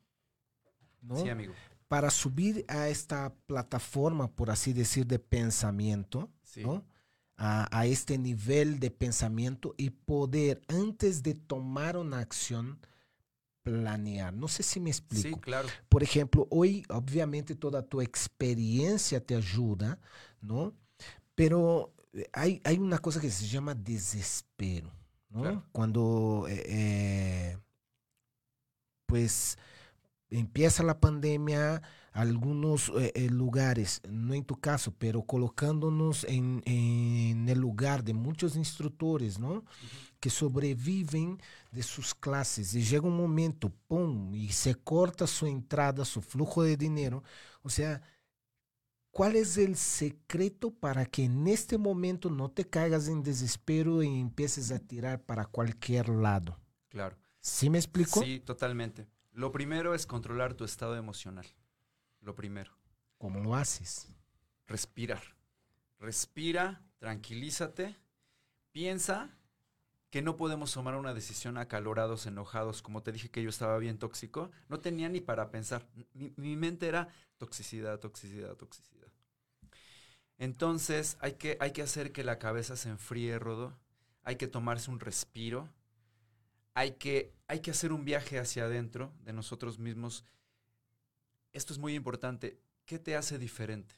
[1.01, 1.17] no?
[1.17, 1.53] Sí, amigo.
[1.87, 6.31] para subir a esta plataforma, por así decir, de pensamiento?
[6.43, 6.63] Sí.
[6.63, 6.85] ¿no?
[7.35, 12.79] A, a este nivel de pensamiento y poder, antes de tomar una acción,
[13.63, 14.33] planear.
[14.33, 15.37] No sé si me explico.
[15.37, 15.67] Sí, claro.
[15.89, 19.99] Por ejemplo, hoy obviamente toda tu experiencia te ayuda,
[20.41, 20.73] ¿no?
[21.33, 24.91] Pero eh, hay, hay una cosa que se llama desespero,
[25.29, 25.41] ¿no?
[25.41, 25.65] Claro.
[25.71, 27.57] Cuando, eh, eh,
[29.07, 29.57] pues,
[30.29, 31.81] empieza la pandemia,
[32.13, 38.13] algunos eh, eh, lugares, no en tu caso, pero colocándonos en, en el lugar de
[38.13, 39.65] muchos instructores, ¿no?
[40.19, 46.05] Que sobreviven de sus clases y llega un momento, ¡pum!, y se corta su entrada,
[46.05, 47.23] su flujo de dinero.
[47.63, 48.01] O sea,
[49.09, 54.19] ¿cuál es el secreto para que en este momento no te caigas en desespero y
[54.19, 56.59] empieces a tirar para cualquier lado?
[56.89, 57.17] Claro.
[57.41, 58.21] ¿Sí me explico?
[58.21, 59.07] Sí, totalmente.
[59.31, 61.47] Lo primero es controlar tu estado emocional.
[62.23, 62.71] Lo primero.
[63.17, 64.07] ¿Cómo lo haces?
[64.67, 65.21] Respirar.
[65.99, 67.95] Respira, tranquilízate,
[68.71, 69.29] piensa
[70.09, 72.81] que no podemos tomar una decisión acalorados, enojados.
[72.81, 75.87] Como te dije que yo estaba bien tóxico, no tenía ni para pensar.
[76.13, 77.07] Mi, mi mente era
[77.37, 79.11] toxicidad, toxicidad, toxicidad.
[80.37, 83.77] Entonces hay que, hay que hacer que la cabeza se enfríe, Rodo.
[84.23, 85.69] Hay que tomarse un respiro.
[86.73, 90.25] Hay que, hay que hacer un viaje hacia adentro de nosotros mismos.
[91.53, 92.59] Esto es muy importante.
[92.85, 93.95] ¿Qué te hace diferente?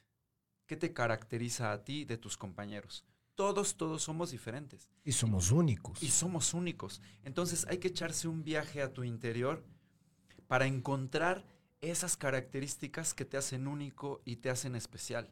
[0.66, 3.04] ¿Qué te caracteriza a ti de tus compañeros?
[3.34, 4.88] Todos, todos somos diferentes.
[5.04, 6.02] Y somos únicos.
[6.02, 7.02] Y somos únicos.
[7.22, 9.64] Entonces hay que echarse un viaje a tu interior
[10.46, 11.44] para encontrar
[11.80, 15.30] esas características que te hacen único y te hacen especial.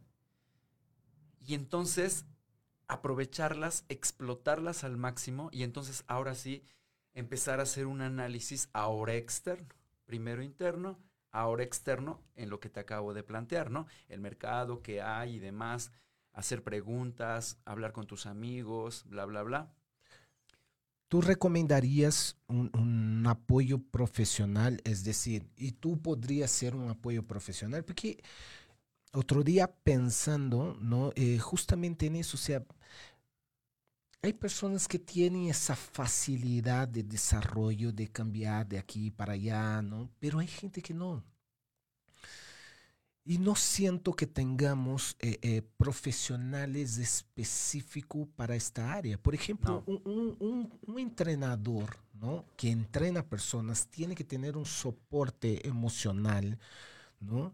[1.41, 2.27] Y entonces
[2.89, 6.65] aprovecharlas, explotarlas al máximo y entonces ahora sí
[7.15, 9.75] empezar a hacer un análisis ahora externo.
[10.05, 10.99] Primero interno,
[11.35, 13.87] ahora externo en lo que te acabo de plantear, ¿no?
[14.09, 15.91] El mercado que hay y demás,
[16.33, 19.75] hacer preguntas, hablar con tus amigos, bla, bla, bla.
[21.09, 24.81] ¿Tú recomendarías un, apoyo profesional?
[24.85, 27.85] Es decir, ¿y tú podrías ser un apoyo profesional?
[27.85, 28.23] Porque
[29.13, 31.11] otro día pensando, ¿no?
[31.17, 32.65] Eh, justamente en eso, o sea,
[34.25, 40.09] hay personas que tienen esa facilidad de desarrollo, de cambiar de aquí para allá, ¿no?
[40.19, 41.23] Pero hay gente que no.
[43.27, 49.19] Y no siento que tengamos eh, eh, profesionales específicos para esta área.
[49.19, 49.93] Por ejemplo, No.
[49.95, 52.47] un, un- un- entrenador ¿no?
[52.57, 56.59] que entrena personas tiene que tener un soporte emocional,
[57.21, 57.53] ¿no?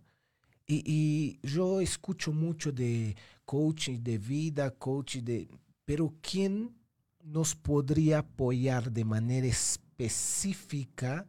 [0.67, 5.49] Y, y yo escucho mucho de coaching de vida, coaching de...
[5.91, 6.79] Pero ¿quién
[7.21, 11.27] nos podría apoyar de manera específica,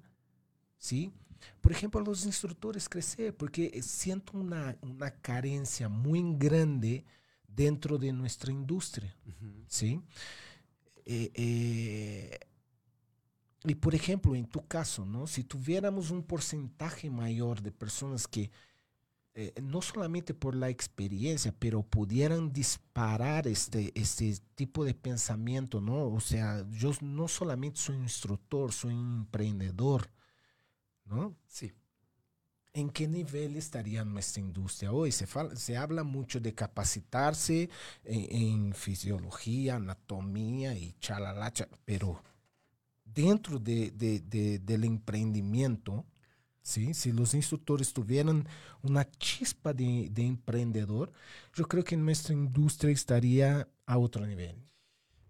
[0.78, 1.12] ¿sí?
[1.62, 7.04] Por ejemplo, a los instructores crecer, porque siento una, una carencia muy grande
[7.47, 9.17] dentro de nuestra industria,
[9.67, 10.00] ¿sí?
[11.08, 12.39] Eh, eh,
[13.63, 15.26] y por ejemplo, en tu caso, ¿no?
[15.26, 18.52] Si tuviéramos un porcentaje mayor de personas que
[19.36, 26.08] eh, no solamente por la experiencia, pero pudieran disparar este, este tipo de pensamiento, ¿no?
[26.08, 30.10] O sea, yo no solamente soy instructor, soy un emprendedor,
[31.06, 31.36] ¿no?
[31.48, 31.72] Sí.
[32.74, 35.12] ¿En qué nivel estaría nuestra industria hoy?
[35.12, 37.70] Se, fala- se habla mucho de capacitarse
[38.06, 42.24] en, en fisiología, anatomía y chalala, cha- pero
[43.06, 46.06] dentro de, de- de- del emprendimiento,
[46.63, 46.93] ¿sí?
[46.93, 48.47] si los instructores tuvieran
[48.84, 51.12] una chispa de, de emprendedor,
[51.54, 54.56] yo creo que nuestra industria estaría a otro nivel.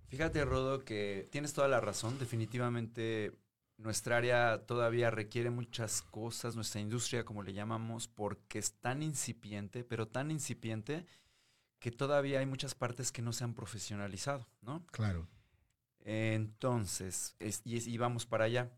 [0.08, 2.18] Fíjate, Rodo, que tienes toda la razón.
[2.20, 3.34] Definitivamente
[3.78, 9.84] nuestra área todavía requiere muchas cosas, nuestra industria, como le llamamos, porque es tan incipiente,
[9.84, 11.06] pero tan incipiente
[11.80, 14.86] que todavía hay muchas partes que no se han profesionalizado, ¿no?
[14.92, 15.28] Claro.
[16.04, 18.72] Entonces, es- y, es- y vamos para allá.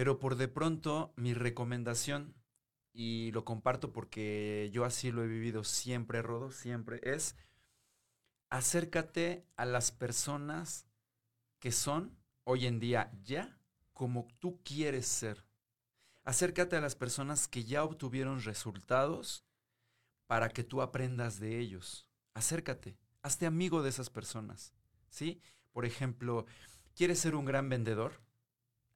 [0.00, 2.34] Pero por de pronto, mi recomendación,
[2.90, 7.36] y lo comparto porque yo así lo he vivido siempre, Rodo, siempre, es
[8.48, 10.86] acércate a las personas
[11.58, 13.60] que son hoy en día ya
[13.92, 15.44] como tú quieres ser.
[16.24, 19.44] Acércate a las personas que ya obtuvieron resultados
[20.26, 22.06] para que tú aprendas de ellos.
[22.32, 24.72] Acércate, hazte amigo de esas personas,
[25.10, 25.42] ¿sí?
[25.72, 26.46] Por ejemplo,
[26.94, 28.29] ¿quieres ser un gran vendedor?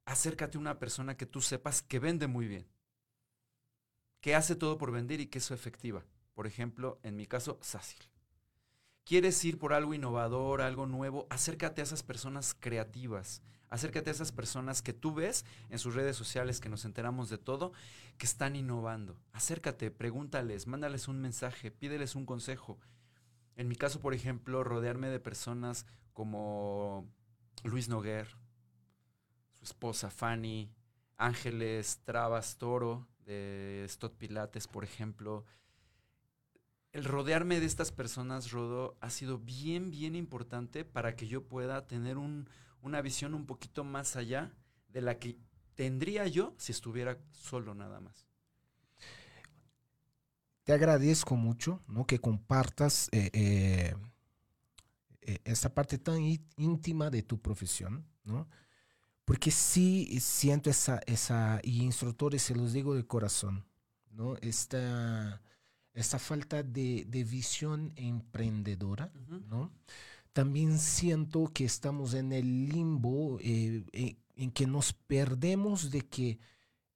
[0.07, 2.67] Acércate a una persona que tú sepas que vende muy bien,
[4.21, 6.05] que hace todo por vender y que es efectiva.
[6.35, 8.11] Por ejemplo, en mi caso, Sácil.
[9.05, 11.27] ¿Quieres ir por algo innovador, algo nuevo?
[11.29, 16.17] Acércate a esas personas creativas, acércate a esas personas que tú ves en sus redes
[16.17, 17.73] sociales, que nos enteramos de todo,
[18.17, 19.21] que están innovando.
[19.33, 22.79] Acércate, pregúntales, mándales un mensaje, pídeles un consejo.
[23.57, 27.07] En mi caso, por ejemplo, rodearme de personas como
[27.63, 28.39] Luis Noguer,
[29.65, 30.71] esposa Fanny,
[31.17, 35.45] Ángeles Trabas Toro de Stott Pilates, por ejemplo.
[36.93, 41.87] El rodearme de estas personas, Rodo, ha sido bien, bien importante para que yo pueda
[41.87, 42.49] tener un,
[42.83, 44.53] una visión un poquito más allá
[44.89, 45.37] de la que
[45.75, 48.29] tendría yo si estuviera solo nada más.
[50.63, 52.07] Te agradezco mucho ¿no?
[52.07, 53.95] que compartas eh, eh,
[55.23, 56.23] eh, esta parte tan
[56.57, 58.49] íntima de tu profesión, ¿no?
[59.25, 63.65] Porque sí siento esa, esa, y instructores se los digo de corazón,
[64.11, 64.37] ¿no?
[64.37, 65.41] Esta,
[65.95, 69.13] esta falta de, de visión emprendedora,
[69.49, 69.73] ¿no?
[70.33, 76.39] También siento que estamos en el limbo eh, en, en que nos perdemos de que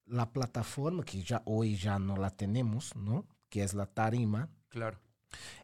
[0.04, 3.26] la plataforma, que ya hoy ya no la tenemos, ¿no?
[3.48, 4.50] Que es la tarima.
[4.68, 4.98] Claro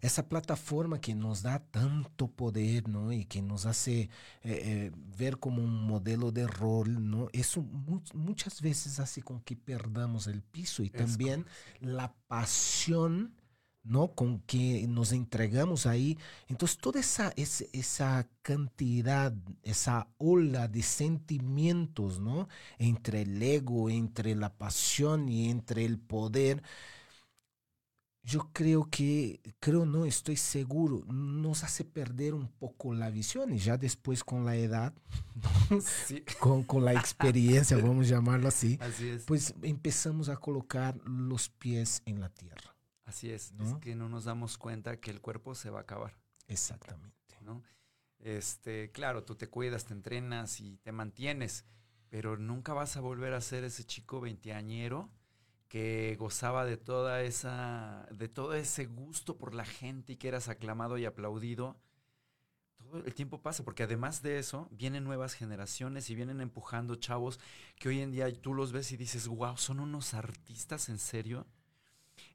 [0.00, 3.12] esa plataforma que nos da tanto poder, ¿no?
[3.12, 4.11] Y que nos hace eh,
[4.42, 7.29] eh, ver como un modelo de rol, ¿no?
[7.33, 11.87] Eso mu muchas veces hace con que perdamos el piso también correcto.
[11.87, 13.35] la pasión,
[13.83, 14.09] ¿no?
[14.14, 16.18] Con que nos entregamos ahí.
[16.48, 22.48] Entonces, toda esa, esa, esa cantidad, esa ola de sentimientos, ¿no?
[22.79, 26.62] Entre el ego, entre la pasión y entre el poder
[28.24, 33.58] yo creo que, creo no, estoy seguro, nos hace perder un poco la visión y
[33.58, 34.94] ya después con la edad,
[36.06, 36.24] sí.
[36.40, 39.24] con, con, la experiencia, vamos a llamarlo así, así es.
[39.24, 42.74] pues empezamos a colocar los pies en la tierra.
[43.04, 43.64] Así es, ¿no?
[43.64, 46.16] es que no nos damos cuenta que el cuerpo se va a acabar.
[46.48, 47.14] Exactamente.
[47.42, 47.62] ¿no?
[48.20, 51.66] Este, claro, tú te cuidas, te entrenas y te mantienes,
[52.08, 55.10] pero nunca vas a volver a ser ese chico veinteañero
[55.68, 60.48] que gozaba de toda esa, de todo ese gusto por la gente y que eras
[60.48, 61.77] aclamado y aplaudido,
[62.77, 67.40] todo el tiempo pasa, porque además de eso, vienen nuevas generaciones y vienen empujando chavos
[67.77, 71.46] que hoy en día tú los ves y dices, wow, son unos artistas en serio.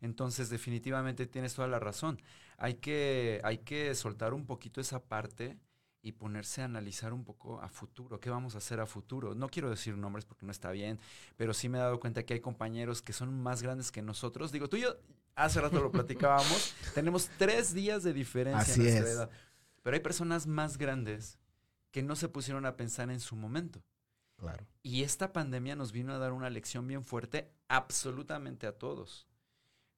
[0.01, 2.21] Entonces, definitivamente tienes toda la razón.
[2.57, 5.57] Hay que, hay que soltar un poquito esa parte
[6.01, 9.35] y ponerse a analizar un poco a futuro, qué vamos a hacer a futuro.
[9.35, 10.99] No quiero decir nombres porque no está bien,
[11.35, 14.51] pero sí me he dado cuenta que hay compañeros que son más grandes que nosotros.
[14.51, 14.95] Digo, tú y yo
[15.35, 19.15] hace rato lo platicábamos, tenemos tres días de diferencia Así en nuestra es.
[19.15, 19.29] edad,
[19.83, 21.37] pero hay personas más grandes
[21.91, 23.83] que no se pusieron a pensar en su momento.
[24.37, 24.65] Claro.
[24.83, 29.27] Y esta pandemia nos vino a dar una lección bien fuerte absolutamente a todos.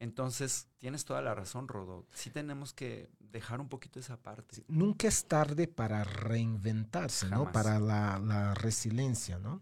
[0.01, 2.07] Entonces, tienes toda la razón, Rodo.
[2.11, 4.63] Sí tenemos que dejar un poquito esa parte.
[4.67, 7.45] Nunca es tarde para reinventarse, Jamás.
[7.45, 7.51] ¿no?
[7.51, 9.61] Para la, la, resiliencia, ¿no?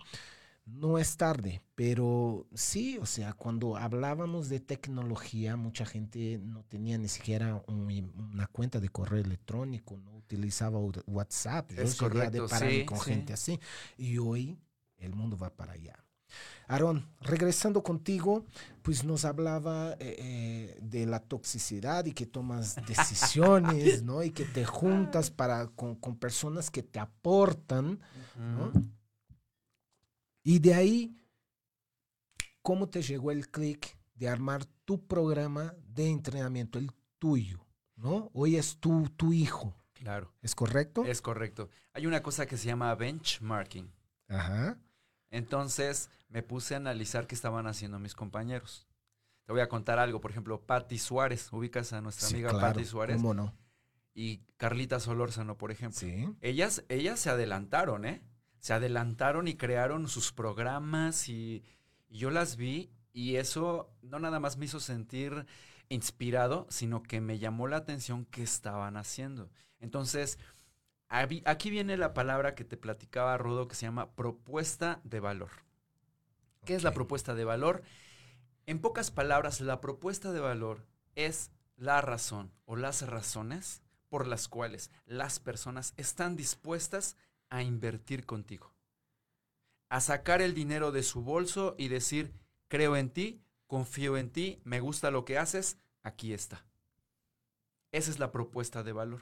[0.66, 6.98] No es tarde, pero sí, o sea, cuando hablábamos de tecnología, mucha gente no tenía
[6.98, 11.70] ni siquiera un, una cuenta de correo electrónico, no utilizaba WhatsApp.
[11.72, 13.04] Yo es correcto, de pararme sí, con sí.
[13.04, 13.60] gente así.
[13.98, 14.58] Y hoy
[14.96, 16.02] el mundo va para allá.
[16.68, 18.46] Aaron, regresando contigo,
[18.82, 24.24] pues nos hablaba eh, eh, de la toxicidad y que tomas decisiones, ¿no?
[24.24, 28.00] Y que te juntas para, con, con personas que te aportan.
[28.38, 28.72] ¿no?
[30.44, 31.18] Y de ahí,
[32.62, 37.66] ¿cómo te llegó el clic de armar tu programa de entrenamiento, el tuyo,
[37.96, 38.30] ¿no?
[38.34, 39.76] Hoy es tu, tu hijo.
[39.94, 40.34] Claro.
[40.42, 41.04] ¿Es correcto?
[41.06, 41.70] Es correcto.
[41.94, 43.92] Hay una cosa que se llama benchmarking.
[44.28, 44.78] Ajá.
[45.32, 48.88] Entonces me puse a analizar qué estaban haciendo mis compañeros.
[49.46, 52.68] Te voy a contar algo, por ejemplo, Patti Suárez, ubicas a nuestra sí, amiga claro.
[52.68, 53.18] Patti Suárez.
[53.18, 53.56] ¿Cómo no?
[54.14, 56.00] Y Carlita Solórzano, por ejemplo.
[56.00, 56.28] Sí.
[56.42, 58.22] Ellas, ellas se adelantaron, ¿eh?
[58.60, 61.64] Se adelantaron y crearon sus programas y,
[62.10, 65.46] y yo las vi y eso no nada más me hizo sentir
[65.90, 69.50] inspirado, sino que me llamó la atención qué estaban haciendo.
[69.80, 70.38] Entonces,
[71.10, 75.50] Aquí viene la palabra que te platicaba Rodo que se llama propuesta de valor.
[76.60, 76.76] ¿Qué okay.
[76.76, 77.82] es la propuesta de valor?
[78.68, 84.48] En pocas palabras, la propuesta de valor es la razón o las razones por las
[84.48, 87.18] cuales las personas están dispuestas
[87.50, 88.74] a invertir contigo.
[89.90, 92.34] A sacar el dinero de su bolso y decir,
[92.68, 96.66] creo en ti, confío en ti, me gusta lo que haces, aquí está.
[97.92, 99.22] Esa es la propuesta de valor.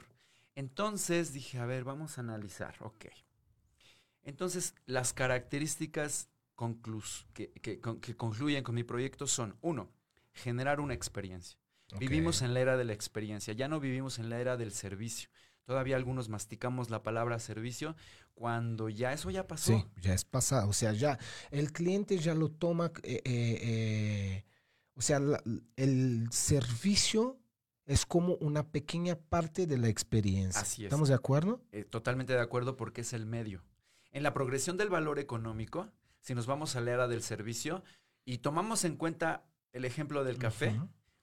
[0.58, 3.04] Entonces dije, a ver, vamos a analizar, ok.
[4.24, 6.30] Entonces, las características
[7.32, 9.88] que, que, concluyen con mi proyecto son, uno,
[10.32, 11.60] generar una experiencia.
[12.00, 15.30] Vivimos en la era de la experiencia, ya no vivimos en la era del servicio.
[15.62, 17.94] Todavía algunos masticamos la palabra servicio
[18.34, 19.78] cuando ya eso ya pasó.
[19.78, 20.68] Sí, ya es pasado.
[20.68, 21.20] O sea, ya
[21.52, 24.44] el cliente ya lo toma, eh, eh, eh,
[24.94, 25.20] o sea,
[25.76, 27.38] el servicio
[27.88, 30.60] es como una pequeña parte de la experiencia.
[30.60, 30.88] Así es.
[30.88, 31.62] ¿Estamos de acuerdo?
[31.90, 33.64] totalmente de acuerdo porque es el medio.
[34.12, 37.82] En la progresión del valor económico, si nos vamos a la era del servicio
[38.26, 40.78] y tomamos en cuenta el ejemplo del café,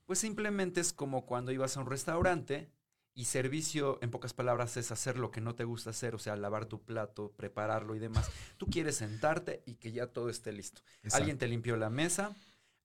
[0.06, 2.71] pues simplemente es como cuando ibas a un restaurante
[3.13, 6.36] y servicio, en pocas palabras, es hacer lo que no te gusta hacer, o sea,
[6.36, 8.30] lavar tu plato, prepararlo y demás.
[8.58, 10.82] Tú quieres sentarte y que ya todo esté listo.
[11.13, 12.36] Alguien te limpió la mesa,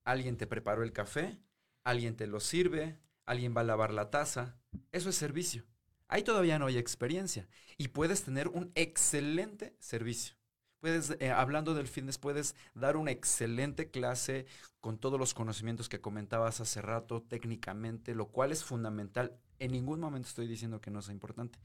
[0.03, 1.39] alguien te preparó el café,
[1.83, 4.57] alguien te lo sirve, alguien va a lavar la taza.
[4.91, 5.63] Eso es servicio.
[6.07, 10.35] Ahí todavía no hay experiencia y puedes tener un excelente servicio.
[10.81, 14.47] Puedes, eh, hablando del fitness, puedes dar una excelente clase
[14.79, 19.37] con todos los conocimientos que comentabas hace rato técnicamente, lo cual es fundamental.
[19.59, 21.59] En ningún momento estoy diciendo que no sea importante.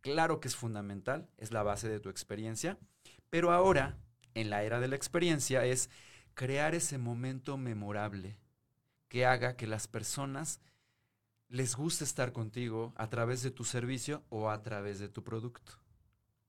[0.00, 2.76] Claro que es fundamental, es la base de tu experiencia,
[3.30, 3.96] pero ahora,
[4.34, 5.88] en la era de la experiencia, es
[6.34, 8.38] crear ese momento memorable
[9.08, 10.60] que haga que las personas
[11.48, 15.86] les guste estar contigo a través de tu servicio o a través de tu producto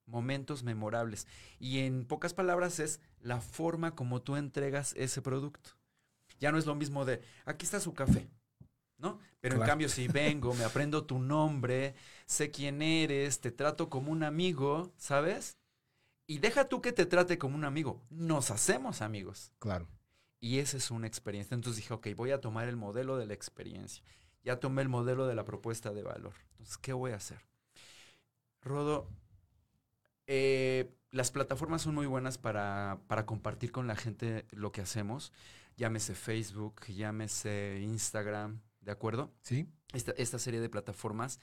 [0.08, 1.28] momentos memorables.
[1.60, 5.72] Y en pocas palabras es la forma como tú entregas ese producto.
[6.40, 8.30] Ya no es lo mismo de, aquí está su café,
[8.98, 9.20] ¿no?
[9.40, 14.12] Pero en cambio, si vengo, me aprendo tu nombre, sé quién eres, te trato como
[14.12, 15.58] un amigo, ¿sabes?
[16.26, 19.52] Y deja tú que te trate como un amigo, nos hacemos amigos.
[19.60, 19.88] Claro.
[20.40, 21.56] Y esa es una experiencia.
[21.56, 24.04] Entonces dije, ok, voy a tomar el modelo de la experiencia.
[24.48, 26.32] Ya tomé el modelo de la propuesta de valor.
[26.52, 27.46] Entonces, ¿qué voy a hacer?
[28.62, 29.10] Rodo,
[30.26, 35.34] eh, las plataformas son muy buenas para, compartir con la gente lo que hacemos.
[35.76, 39.34] Llámese Facebook, llámese Instagram, ¿de acuerdo?
[39.42, 39.68] Sí.
[39.92, 41.42] Esta, esta serie de plataformas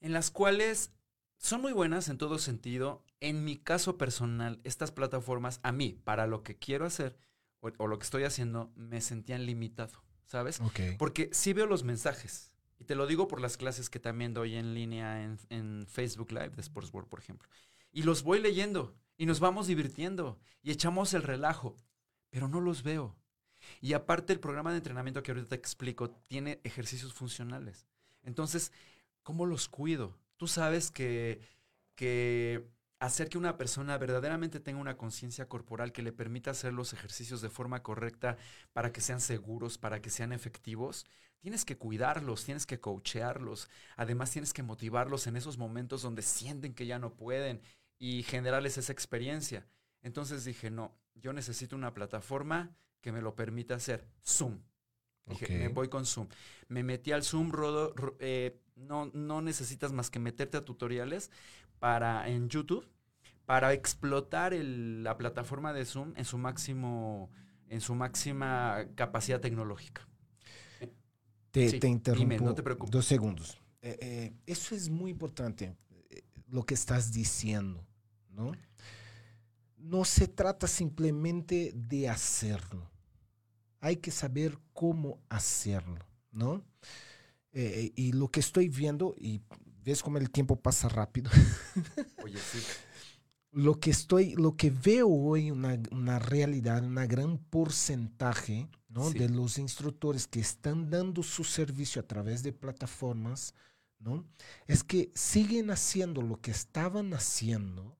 [0.00, 0.92] en las cuales
[1.36, 3.04] son muy buenas en todo sentido.
[3.18, 7.18] En mi caso personal, estas plataformas, a mí, para lo que quiero hacer
[7.58, 10.60] o, lo que estoy haciendo, me sentían limitado, ¿sabes?
[10.98, 12.52] Porque sí veo los mensajes.
[12.78, 16.30] Y te lo digo por las clases que también doy en línea en, en Facebook
[16.30, 17.48] Live de Sports World, por ejemplo.
[17.90, 21.76] Y los voy leyendo y nos vamos divirtiendo y echamos el relajo,
[22.30, 23.16] pero no los veo.
[23.80, 27.86] Y aparte el programa de entrenamiento que ahorita te explico tiene ejercicios funcionales.
[28.22, 28.72] Entonces,
[29.24, 30.16] ¿cómo los cuido?
[30.36, 31.40] Tú sabes que,
[31.96, 32.68] que
[33.00, 37.40] hacer que una persona verdaderamente tenga una conciencia corporal que le permita hacer los ejercicios
[37.40, 38.36] de forma correcta
[38.72, 41.06] para que sean seguros, para que sean efectivos,
[41.38, 43.68] tienes que cuidarlos, tienes que coachearlos.
[43.96, 47.62] Además, tienes que motivarlos en esos momentos donde sienten que ya no pueden
[47.98, 49.66] y generarles esa experiencia.
[50.02, 54.06] Entonces dije, no, yo necesito una plataforma que me lo permita hacer.
[54.24, 54.60] Zoom.
[55.26, 56.26] Dije, me voy con Zoom.
[56.68, 61.30] Me metí al Zoom, Rodo, eh, no, no necesitas más que meterte a tutoriales
[61.78, 62.86] para, en YouTube
[63.46, 67.30] para explotar la plataforma de Zoom en su máximo,
[67.68, 70.06] en su máxima capacidad tecnológica.
[71.50, 72.90] Te, te interrumpo no te preocupes.
[72.90, 73.58] dos segundos.
[73.80, 75.74] Eh, eh, eso es muy importante,
[76.48, 77.86] lo que estás diciendo.
[78.28, 78.52] ¿no?
[79.78, 82.90] No se trata simplemente de hacerlo.
[83.80, 86.62] Hay que saber cómo hacerlo, ¿no?
[87.60, 89.40] Eh, y lo que estoy viendo, y
[89.84, 91.30] ves cómo el tiempo pasa rápido.
[92.24, 92.60] Oye, sí.
[93.50, 99.10] Lo que estoy, lo que veo hoy, una, una realidad, una gran porcentaje ¿no?
[99.10, 103.54] de los instructores que están dando su servicio a través de plataformas,
[103.98, 104.24] ¿no?
[104.66, 107.98] Es que siguen haciendo lo que estaban haciendo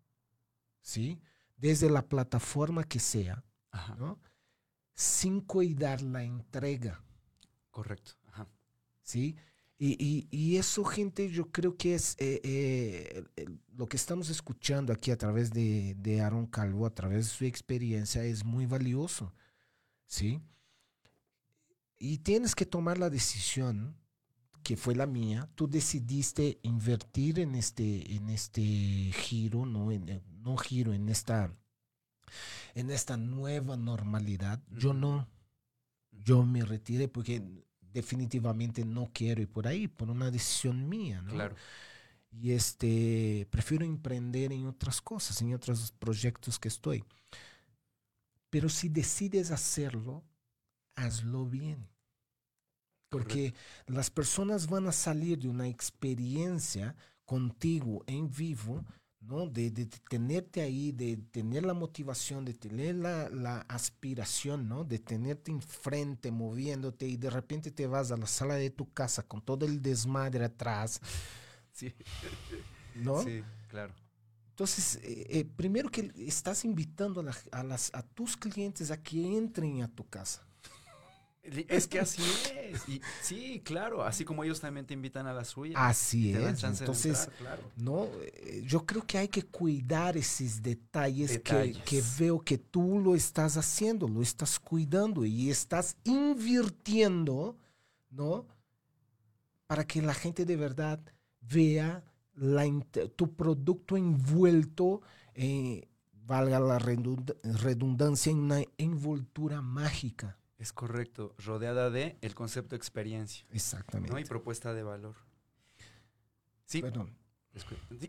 [0.88, 1.20] ¿sí?
[1.56, 3.44] Desde la plataforma que sea,
[3.98, 4.18] ¿no?
[4.94, 7.02] Sin cuidar la entrega.
[7.70, 8.12] Correcto.
[9.08, 9.36] ¿Sí?
[9.78, 15.16] Y, eso, gente, yo creo que es eh, eh, lo que estamos escuchando aquí a
[15.16, 19.32] través de, de Aaron Calvo, a través de su experiencia, es muy valioso.
[20.06, 20.42] ¿Sí?
[21.98, 23.96] Y tienes que tomar la decisión
[24.62, 29.90] que fue la mía, tú decidiste invertir en este, en este giro, ¿no?
[29.90, 31.56] En, no giro, en esta,
[32.74, 34.62] en esta nueva normalidad.
[34.68, 35.26] Yo no.
[36.10, 37.42] Yo me retiré porque
[38.00, 41.32] definitivamente no quiero ir por ahí, por una decisión mía, ¿no?
[41.32, 41.56] Claro.
[42.30, 47.04] Y este, prefiero emprender en otras cosas, en otros proyectos que estoy.
[48.50, 50.24] Pero si decides hacerlo,
[50.94, 51.88] hazlo bien.
[53.10, 53.54] Porque
[53.86, 56.94] las personas van a salir de una experiencia
[57.24, 58.84] contigo en vivo,
[59.20, 59.46] ¿no?
[59.46, 64.84] De, de tenerte ahí, de tener la motivación, de tener la, la, aspiración, ¿no?
[64.84, 69.22] De tenerte enfrente, moviéndote y de repente te vas a la sala de tu casa
[69.22, 71.00] con todo el desmadre atrás.
[71.70, 71.94] Sí.
[72.96, 73.22] ¿No?
[73.22, 73.94] Sí, claro.
[74.50, 79.00] Entonces, eh, eh, primero que estás invitando a, la, a, las, a tus clientes a
[79.00, 80.47] que entren a tu casa.
[81.68, 82.22] Es que así
[82.62, 82.88] es.
[82.88, 84.02] Y, sí, claro.
[84.02, 85.74] Así como ellos también te invitan a la suya.
[85.76, 86.62] Así es.
[86.62, 87.62] Entonces, entrar, claro.
[87.76, 91.78] no, eh, yo creo que hay que cuidar esos detalles, detalles.
[91.78, 97.56] Que, que, veo que tú lo estás haciendo, lo estás cuidando y estás invirtiendo,
[98.10, 98.46] ¿no?
[99.66, 101.00] Para que la gente de verdad
[101.40, 102.02] vea
[102.34, 102.64] la,
[103.16, 105.02] tu producto envuelto,
[105.34, 110.36] eh, valga la redundancia, en una envoltura mágica.
[110.58, 113.46] Es correcto, rodeada de el concepto experiencia.
[113.50, 114.12] Exactamente.
[114.12, 114.18] ¿no?
[114.18, 115.14] Y propuesta de valor.
[116.64, 116.82] Sí.
[116.82, 117.16] Perdón.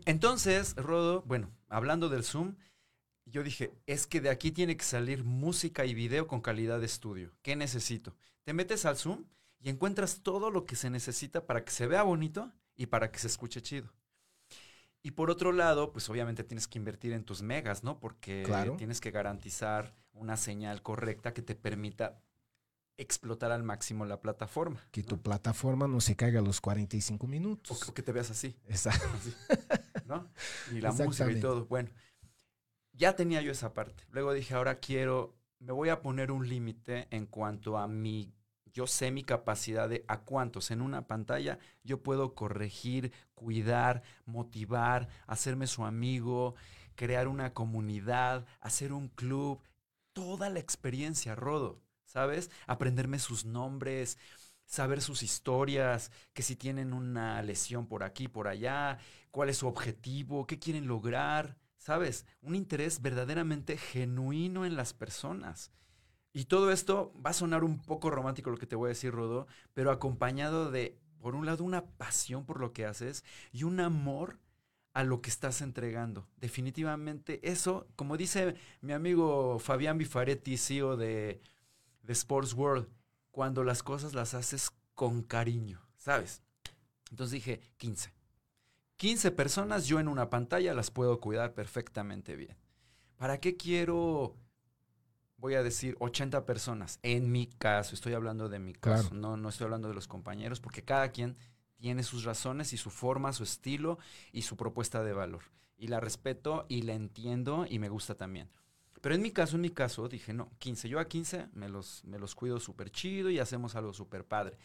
[0.04, 2.56] Entonces, Rodo, bueno, hablando del Zoom,
[3.24, 6.86] yo dije, es que de aquí tiene que salir música y video con calidad de
[6.86, 7.32] estudio.
[7.42, 8.16] ¿Qué necesito?
[8.44, 9.24] Te metes al Zoom
[9.60, 13.18] y encuentras todo lo que se necesita para que se vea bonito y para que
[13.18, 13.92] se escuche chido.
[15.02, 17.98] Y por otro lado, pues obviamente tienes que invertir en tus megas, ¿no?
[17.98, 18.76] Porque claro.
[18.76, 22.20] tienes que garantizar una señal correcta que te permita
[23.00, 24.86] explotar al máximo la plataforma.
[24.90, 25.08] Que ¿no?
[25.08, 27.88] tu plataforma no se caiga a los 45 minutos.
[27.88, 28.56] O, que te veas así.
[28.68, 29.08] Exacto.
[29.16, 29.34] Así,
[30.06, 30.28] ¿No?
[30.72, 31.66] Y la música y todo.
[31.66, 31.90] Bueno,
[32.92, 34.04] ya tenía yo esa parte.
[34.10, 38.34] Luego dije, ahora quiero, me voy a poner un límite en cuanto a mi,
[38.72, 45.08] yo sé mi capacidad de a cuántos en una pantalla yo puedo corregir, cuidar, motivar,
[45.26, 46.54] hacerme su amigo,
[46.94, 49.62] crear una comunidad, hacer un club,
[50.12, 51.80] toda la experiencia, Rodo.
[52.10, 52.50] ¿Sabes?
[52.66, 54.18] Aprenderme sus nombres,
[54.66, 58.98] saber sus historias, que si tienen una lesión por aquí, por allá,
[59.30, 62.26] cuál es su objetivo, qué quieren lograr, ¿sabes?
[62.42, 65.70] Un interés verdaderamente genuino en las personas.
[66.32, 69.12] Y todo esto va a sonar un poco romántico lo que te voy a decir,
[69.12, 73.80] Rodo, pero acompañado de, por un lado, una pasión por lo que haces y un
[73.80, 74.38] amor
[74.94, 76.28] a lo que estás entregando.
[76.36, 81.40] Definitivamente eso, como dice mi amigo Fabián Bifaretti, CEO de
[82.02, 82.88] de Sports World,
[83.30, 86.42] cuando las cosas las haces con cariño, ¿sabes?
[87.10, 88.12] Entonces dije, 15.
[88.96, 92.56] 15 personas, yo en una pantalla las puedo cuidar perfectamente bien.
[93.16, 94.36] ¿Para qué quiero,
[95.36, 96.98] voy a decir, 80 personas?
[97.02, 99.16] En mi caso, estoy hablando de mi caso, claro.
[99.16, 101.36] no, no estoy hablando de los compañeros, porque cada quien
[101.76, 103.98] tiene sus razones y su forma, su estilo
[104.32, 105.44] y su propuesta de valor.
[105.78, 108.50] Y la respeto y la entiendo y me gusta también.
[109.00, 110.88] Pero en mi caso, en mi caso, dije, no, 15.
[110.88, 114.58] Yo a 15 me los, me los cuido súper chido y hacemos algo súper padre.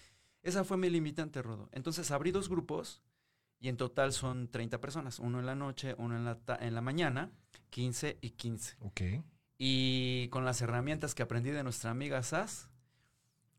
[0.43, 1.69] Esa fue mi limitante, Rodo.
[1.71, 3.01] Entonces abrí dos grupos
[3.59, 5.19] y en total son 30 personas.
[5.19, 7.31] Uno en la noche, uno en la, en la mañana,
[7.69, 8.77] 15 y 15.
[8.81, 9.01] Ok.
[9.57, 12.69] Y con las herramientas que aprendí de nuestra amiga Sass,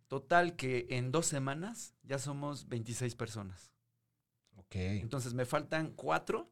[0.09, 3.73] total que en dos semanas ya somos 26 personas.
[4.57, 4.77] Ok.
[4.77, 6.51] Entonces me faltan cuatro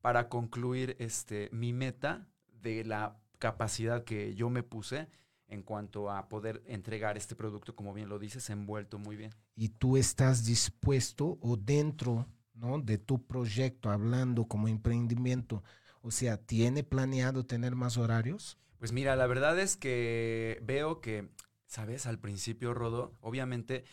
[0.00, 5.08] para concluir este, mi meta de la capacidad que yo me puse
[5.48, 9.32] en cuanto a poder entregar este producto, como bien lo dices, envuelto muy bien.
[9.54, 12.80] Y tú estás dispuesto o dentro ¿no?
[12.80, 15.62] de tu proyecto, hablando como emprendimiento,
[16.02, 18.58] o sea, ¿tiene planeado tener más horarios?
[18.78, 21.30] Pues mira, la verdad es que veo que,
[21.66, 22.06] ¿sabes?
[22.06, 23.84] Al principio, Rodo, obviamente,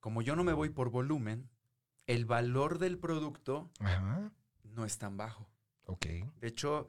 [0.00, 1.50] como yo no me voy por volumen,
[2.06, 4.32] el valor del producto Ajá.
[4.64, 5.48] no es tan bajo.
[5.86, 6.06] Ok.
[6.40, 6.86] De hecho,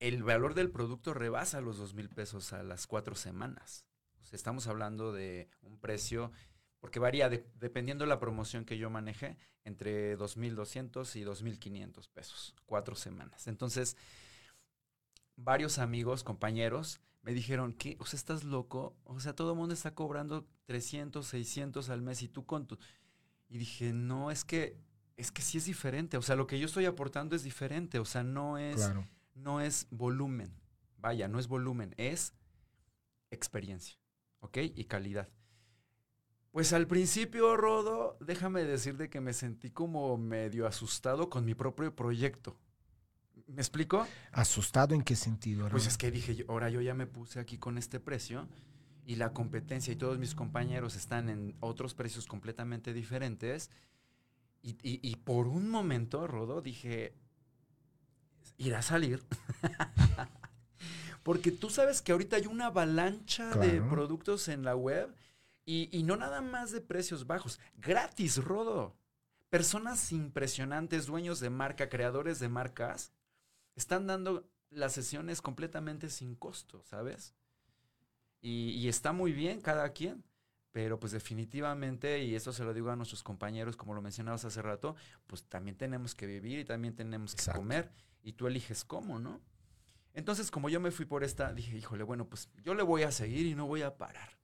[0.00, 3.86] el valor del producto rebasa los dos mil pesos a las cuatro semanas.
[4.32, 6.32] Estamos hablando de un precio,
[6.78, 12.54] porque varía de, dependiendo de la promoción que yo maneje, entre 2.200 y 2.500 pesos,
[12.64, 13.48] cuatro semanas.
[13.48, 13.96] Entonces,
[15.36, 19.74] varios amigos, compañeros, me dijeron que, o sea, estás loco, o sea, todo el mundo
[19.74, 22.78] está cobrando 300, 600 al mes y tú con tu...
[23.48, 24.78] Y dije, no, es que,
[25.16, 28.04] es que sí es diferente, o sea, lo que yo estoy aportando es diferente, o
[28.04, 28.76] sea, no es...
[28.76, 29.04] Claro
[29.42, 30.54] no es volumen.
[30.98, 32.34] Vaya, no es volumen, es
[33.30, 33.96] experiencia,
[34.40, 34.58] ¿ok?
[34.74, 35.28] Y calidad.
[36.50, 41.94] Pues al principio, Rodo, déjame decirte que me sentí como medio asustado con mi propio
[41.94, 42.56] proyecto.
[43.46, 44.06] ¿Me explico?
[44.32, 45.62] ¿Asustado en qué sentido?
[45.62, 45.70] Rodo?
[45.72, 48.48] Pues es que dije, ahora yo ya me puse aquí con este precio
[49.06, 53.70] y la competencia y todos mis compañeros están en otros precios completamente diferentes.
[54.62, 57.14] Y, y- y por un momento, Rodo, dije,
[58.60, 59.22] irá a salir.
[61.22, 65.14] Porque tú sabes que ahorita hay una avalancha de productos en la web
[65.66, 68.96] y, y no nada más de precios bajos, gratis, Rodo.
[69.50, 73.12] Personas impresionantes, dueños de marca, creadores de marcas,
[73.74, 77.34] están dando las sesiones completamente sin costo, ¿sabes?
[78.40, 80.24] Y, y está muy bien cada quien,
[80.72, 84.62] pero pues definitivamente, y eso se lo digo a nuestros compañeros, como lo mencionabas hace
[84.62, 84.94] rato,
[85.26, 87.60] pues también tenemos que vivir y también tenemos que Exacto.
[87.60, 87.90] comer,
[88.22, 89.40] y tú eliges cómo, ¿no?
[90.12, 93.12] Entonces, como yo me fui por esta, dije, híjole, bueno, pues yo le voy a
[93.12, 94.38] seguir y no voy a parar.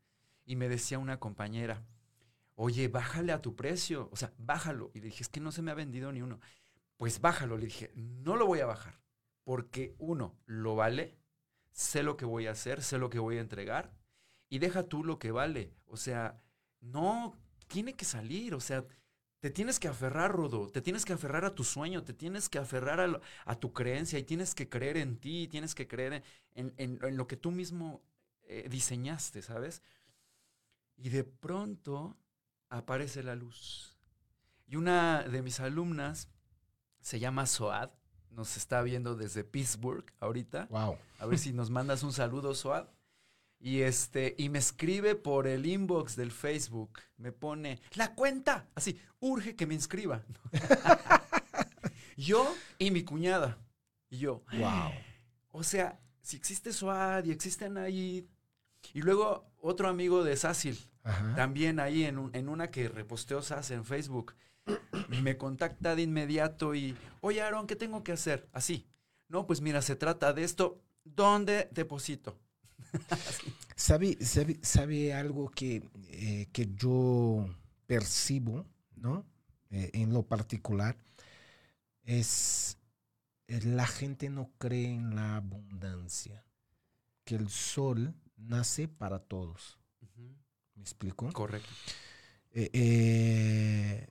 [0.45, 1.85] Y me decía una compañera,
[2.55, 4.91] oye, bájale a tu precio, o sea, bájalo.
[4.95, 6.41] Y le dije, es que no se me ha vendido ni uno.
[6.97, 9.01] Pues bájalo, le dije, no lo voy a bajar,
[9.45, 11.19] porque uno, lo vale,
[11.73, 13.93] sé lo que voy a hacer, sé lo que voy a entregar,
[14.49, 15.75] y deja tú lo que vale.
[15.87, 16.41] O sea,
[16.81, 18.87] no, tiene que salir, o sea,
[19.41, 22.59] te tienes que aferrar, Rodo, te tienes que aferrar a tu sueño, te tienes que
[22.59, 26.13] aferrar a, lo- a tu creencia y tienes que creer en ti, tienes que creer
[26.15, 26.23] en,
[26.55, 28.03] en- en- en lo que tú mismo
[28.49, 29.83] eh, diseñaste, ¿sabes?
[30.97, 32.17] Y de pronto
[32.71, 33.97] aparece la luz.
[34.67, 36.29] Y una de mis alumnas
[37.01, 37.91] se llama Soad,
[38.31, 40.67] nos está viendo desde Pittsburgh ahorita.
[40.71, 40.97] Wow.
[41.19, 42.87] A ver si nos mandas un saludo, Soad.
[43.59, 47.01] Y este, y me escribe por el inbox del Facebook.
[47.17, 48.69] Me pone, la cuenta.
[48.75, 50.23] Así, urge que me inscriba.
[52.17, 53.59] yo y mi cuñada.
[54.09, 54.93] Y yo, Wow.
[55.51, 58.29] o sea, si existe Soad y existen ahí.
[58.95, 60.79] Y luego otro amigo de Sácil,
[61.35, 64.35] también ahí en, un- en una que reposteó SAS en Facebook,
[65.23, 68.49] me contacta de inmediato y, oye Aaron, ¿qué tengo que hacer?
[68.53, 68.87] Así.
[69.29, 70.81] No, pues mira, se trata de esto.
[71.05, 72.39] ¿Dónde deposito?
[73.77, 77.47] ¿Sabe, sabe, sabe algo que, eh, que yo
[77.87, 78.67] percibo,
[78.97, 79.25] ¿no?
[79.71, 80.97] Eh, en lo particular,
[82.05, 82.79] es
[83.49, 86.45] eh, la gente no cree en la abundancia,
[87.25, 89.79] que el sol nace para todos.
[90.75, 91.33] ¿Me explico?
[91.33, 91.69] Correcto.
[92.53, 94.09] Eh,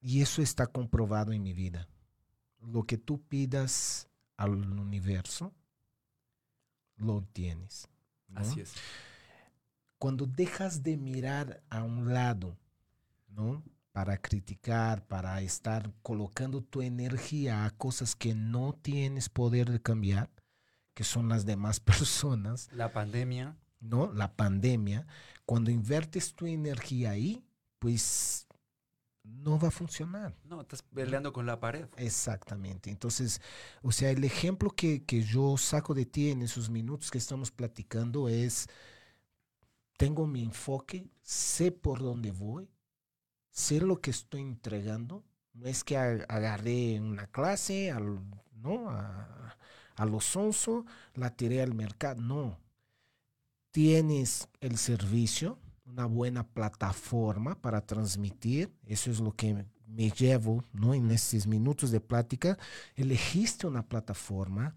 [0.00, 1.88] y eso está comprobado en mi vida.
[2.60, 5.52] Lo que tú pidas al universo,
[7.04, 7.88] lo tienes.
[8.28, 8.40] ¿no?
[8.40, 8.72] Así es.
[9.98, 12.58] Cuando dejas de mirar a un lado,
[13.28, 13.62] ¿no?
[13.92, 20.30] Para criticar, para estar colocando tu energía a cosas que no tienes poder de cambiar,
[20.94, 23.56] que son las demás personas, La pandemia.
[23.80, 24.12] ¿no?
[24.12, 25.06] La pandemia,
[25.44, 27.44] cuando inviertes tu energía ahí,
[27.78, 28.46] pues
[29.24, 30.36] no va a funcionar.
[30.44, 31.86] No, estás peleando con la pared.
[31.96, 32.90] Exactamente.
[32.90, 33.40] Entonces,
[33.82, 37.50] o sea, el ejemplo que, que yo saco de ti en esos minutos que estamos
[37.50, 38.68] platicando es,
[39.96, 42.68] tengo mi enfoque, sé por dónde voy,
[43.50, 45.24] sé lo que estoy entregando.
[45.54, 48.20] No es que agarré una clase, al,
[48.56, 48.90] ¿no?
[48.90, 49.56] A,
[49.96, 52.20] a lo sonso, la tiré al mercado.
[52.20, 52.58] No.
[53.70, 58.72] Tienes el servicio, una buena plataforma para transmitir.
[58.86, 60.94] Eso es lo que me llevo ¿no?
[60.94, 62.58] en estos minutos de plática.
[62.96, 64.74] Elegiste una plataforma,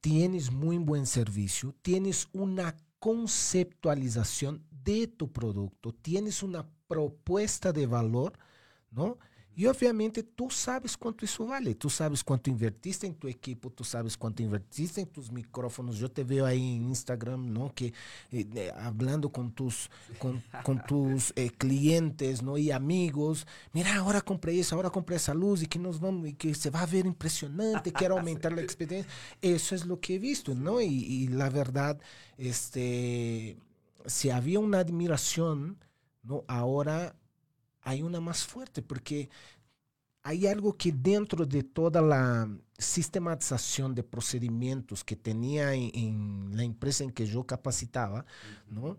[0.00, 8.38] tienes muy buen servicio, tienes una conceptualización de tu producto, tienes una propuesta de valor,
[8.90, 9.18] ¿no?
[9.58, 13.82] Y obviamente tú sabes cuánto eso vale, tú sabes cuánto invertiste en tu equipo, tú
[13.82, 15.98] sabes cuánto invertiste en tus micrófonos.
[15.98, 17.74] Yo te veo ahí en Instagram, ¿no?
[17.74, 17.86] Que
[18.30, 19.90] eh, eh, hablando con tus,
[20.20, 22.56] con, con tus eh, clientes, ¿no?
[22.56, 23.48] Y amigos.
[23.72, 26.70] Mira, ahora compré eso, ahora compré esa luz y que nos vamos y que se
[26.70, 27.92] va a ver impresionante.
[27.92, 29.10] Quiero aumentar la experiencia.
[29.42, 30.80] Eso es lo que he visto, ¿no?
[30.80, 32.00] Y, y la verdad,
[32.36, 33.58] este,
[34.06, 35.84] si había una admiración,
[36.22, 36.44] ¿no?
[36.46, 37.16] Ahora
[37.82, 39.28] hay una más fuerte, porque
[40.22, 46.64] hay algo que dentro de toda la sistematización de procedimientos que tenía en, en la
[46.64, 48.24] empresa en que yo capacitaba,
[48.68, 48.96] ¿no?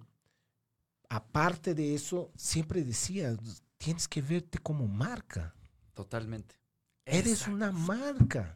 [1.10, 3.36] Aparte de eso, siempre decía,
[3.78, 5.56] tienes que verte como marca.
[5.94, 6.56] Totalmente.
[7.06, 7.56] Eres Exacto.
[7.56, 8.56] una marca.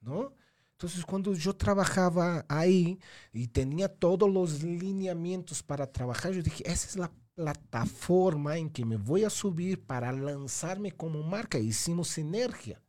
[0.00, 0.32] ¿no?
[0.72, 2.98] Entonces, cuando yo trabajaba ahí
[3.32, 8.84] y tenía todos los lineamientos para trabajar, yo dije, esa es la plataforma en que
[8.84, 11.56] me voy a subir para lanzarme como marca.
[11.58, 12.82] Hicimos sinergia.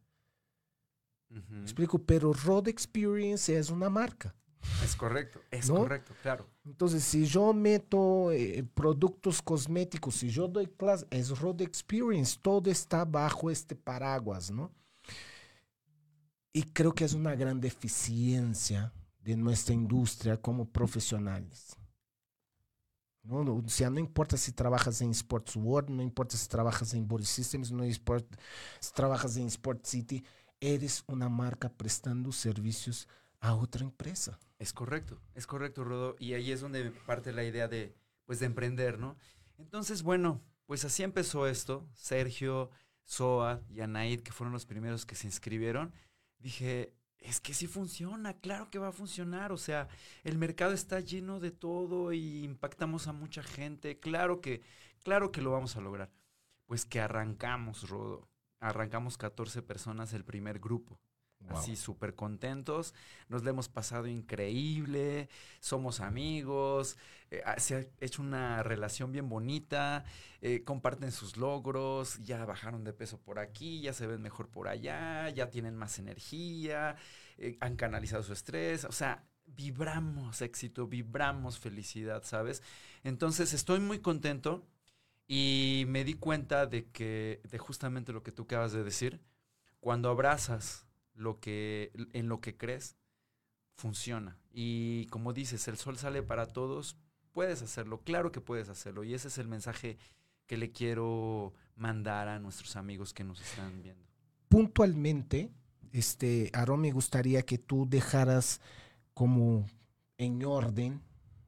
[1.29, 1.99] ¿Me explico?
[1.99, 4.35] Pero Road Experience es una marca.
[4.83, 5.75] Es correcto, es ¿No?
[5.75, 6.47] correcto, claro.
[6.65, 12.71] Entonces, si yo meto eh, productos cosméticos, si yo doy clase, es Road Experience, todo
[12.71, 14.73] está bajo este paraguas, ¿no?
[16.51, 21.75] Y creo que es una gran deficiencia de de nuestra industria como profesionales.
[23.29, 27.07] No, o sea, no importa si trabajas en Sports World, no importa si trabajas en
[27.07, 28.35] Body Systems, no importa
[28.79, 30.25] si trabajas en Sport City,
[30.59, 33.07] eres una marca prestando servicios
[33.39, 34.39] a otra empresa.
[34.57, 36.15] Es correcto, es correcto, Rodo.
[36.17, 39.15] Y ahí es donde parte la idea de, pues, de emprender, ¿no?
[39.59, 41.87] Entonces, bueno, pues así empezó esto.
[41.93, 42.71] Sergio,
[43.05, 45.93] Soa y Anaid, que fueron los primeros que se inscribieron,
[46.39, 49.51] dije, es que sí funciona, claro que va a funcionar.
[49.51, 49.87] O sea,
[50.23, 53.99] el mercado está lleno de todo y impactamos a mucha gente.
[53.99, 54.61] Claro que,
[55.03, 56.11] claro que lo vamos a lograr.
[56.65, 58.29] Pues que arrancamos, Rodo.
[58.59, 60.99] Arrancamos 14 personas el primer grupo.
[61.47, 62.93] Así súper contentos,
[63.27, 65.29] nos le hemos pasado increíble,
[65.59, 66.97] somos amigos,
[67.31, 70.03] eh, ah, se ha hecho una relación bien bonita,
[70.41, 74.67] eh, comparten sus logros, ya bajaron de peso por aquí, ya se ven mejor por
[74.67, 76.97] allá, ya tienen más energía,
[77.37, 82.61] eh, han canalizado su estrés, o sea, vibramos éxito, vibramos felicidad, ¿sabes?
[83.03, 84.67] Entonces estoy muy contento
[85.27, 89.21] y me di cuenta de que, de justamente lo que tú acabas de decir,
[89.79, 90.88] cuando abrazas
[91.19, 92.95] lo que, en lo que crees,
[93.75, 94.39] funciona.
[94.51, 96.97] Y como dices, el sol sale para todos,
[97.33, 99.03] puedes hacerlo, claro que puedes hacerlo.
[99.03, 99.97] Y ese es el mensaje
[100.47, 104.07] que le quiero mandar a nuestros amigos que nos están viendo.
[104.47, 105.51] Puntualmente,
[105.91, 108.61] este, Aaron, me gustaría que tú dejaras
[109.13, 109.67] como
[110.17, 111.01] en orden,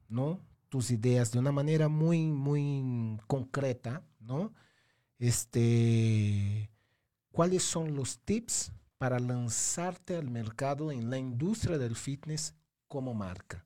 [0.09, 0.39] ¿no?
[0.69, 4.53] Tus ideas de una manera muy, muy concreta, ¿no?
[5.17, 6.69] Este,
[7.32, 8.72] ¿cuáles son los tips
[9.02, 12.54] para lanzarte al mercado en la industria del fitness
[12.88, 13.66] como marca.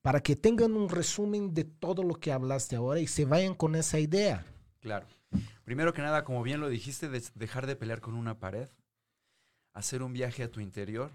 [0.00, 3.74] Para que tengan un resumen de todo lo que hablaste ahora y se vayan con
[3.74, 4.46] esa idea.
[4.80, 5.06] Claro.
[5.64, 8.70] Primero que nada, como bien lo dijiste, dejar de pelear con una pared,
[9.74, 11.12] hacer un viaje a tu interior,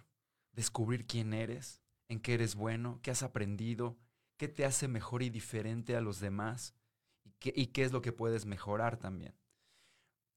[0.52, 3.98] descubrir quién eres, en qué eres bueno, qué has aprendido,
[4.38, 6.76] qué te hace mejor y diferente a los demás
[7.24, 9.34] y qué, es lo que puedes mejorar también.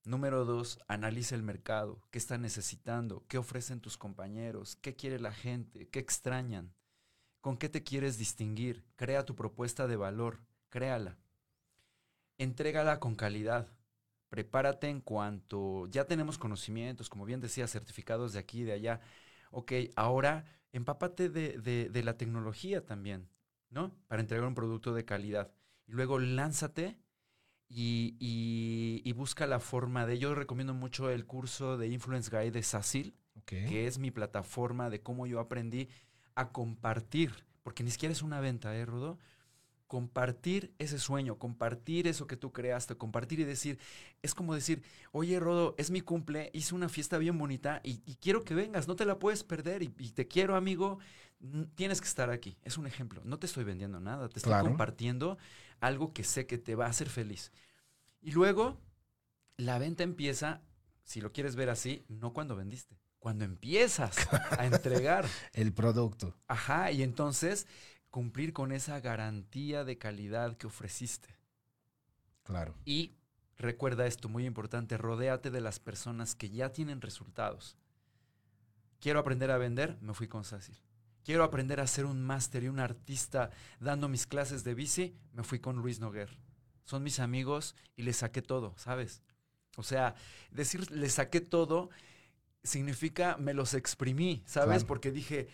[0.07, 5.33] Número dos, analiza el mercado, qué está necesitando, qué ofrecen tus compañeros, qué quiere la
[5.33, 6.73] gente, qué extrañan,
[7.41, 10.39] con qué te quieres distinguir, crea tu propuesta de valor,
[10.69, 11.19] créala.
[12.39, 13.67] Entrégala con calidad.
[14.29, 19.01] Prepárate en cuanto ya tenemos conocimientos, como bien decía, certificados de aquí y de allá.
[19.51, 23.29] Ok, ahora empápate de, de la tecnología también,
[23.71, 23.93] ¿no?
[24.07, 25.51] Para entregar un producto de calidad.
[25.89, 26.97] Y luego lánzate
[27.69, 30.19] y, busca la forma de...
[30.19, 33.15] Yo recomiendo mucho el curso de Influence Guide de Sacil,
[33.45, 35.89] que es mi plataforma de cómo yo aprendí
[36.35, 39.19] a compartir, porque ni siquiera es una venta, ¿eh, Rudo?
[39.87, 43.79] Compartir ese sueño, compartir eso que tú creaste, compartir y decir,
[44.23, 44.83] es como decir,
[45.13, 48.97] oye, Rodo, es mi cumple, hice una fiesta bien bonita y, quiero que vengas, no
[48.97, 50.99] te la puedes perder y, te quiero, amigo,
[51.77, 52.59] tienes que estar aquí.
[52.63, 55.39] Es un ejemplo, no te estoy vendiendo nada, te estoy compartiendo
[55.81, 57.53] algo que sé que te va a hacer feliz.
[58.21, 58.81] Y luego,
[59.57, 60.63] la venta empieza,
[61.05, 64.17] si lo quieres ver así, no cuando vendiste, cuando empiezas
[64.59, 66.37] a entregar el producto.
[66.49, 67.67] Ajá, y entonces
[68.17, 71.37] cumplir con esa garantía de calidad que ofreciste.
[72.45, 72.75] Claro.
[72.87, 73.13] Y
[73.59, 77.77] recuerda esto, muy importante, rodéate de las personas que ya tienen resultados.
[79.01, 80.79] Quiero aprender a vender, me fui con Sacil.
[81.27, 83.51] Quiero aprender a ser un máster y un artista
[83.81, 86.39] dando mis clases de bici, me fui con Luis Noguer.
[86.85, 89.21] Son mis amigos y les saqué todo, ¿sabes?
[89.77, 90.15] O sea,
[90.51, 91.91] decir les saqué todo
[92.63, 94.85] significa me los exprimí, ¿sabes?
[94.85, 95.49] Porque dije,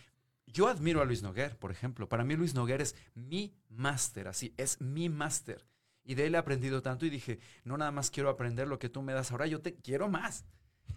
[0.53, 2.09] yo admiro a Luis Noguer, por ejemplo.
[2.09, 5.67] Para mí Luis Noguer es mi máster, así, es mi máster.
[6.05, 8.89] Y de él he aprendido tanto y dije, no nada más quiero aprender lo que
[8.89, 10.45] tú me das ahora, yo te quiero más.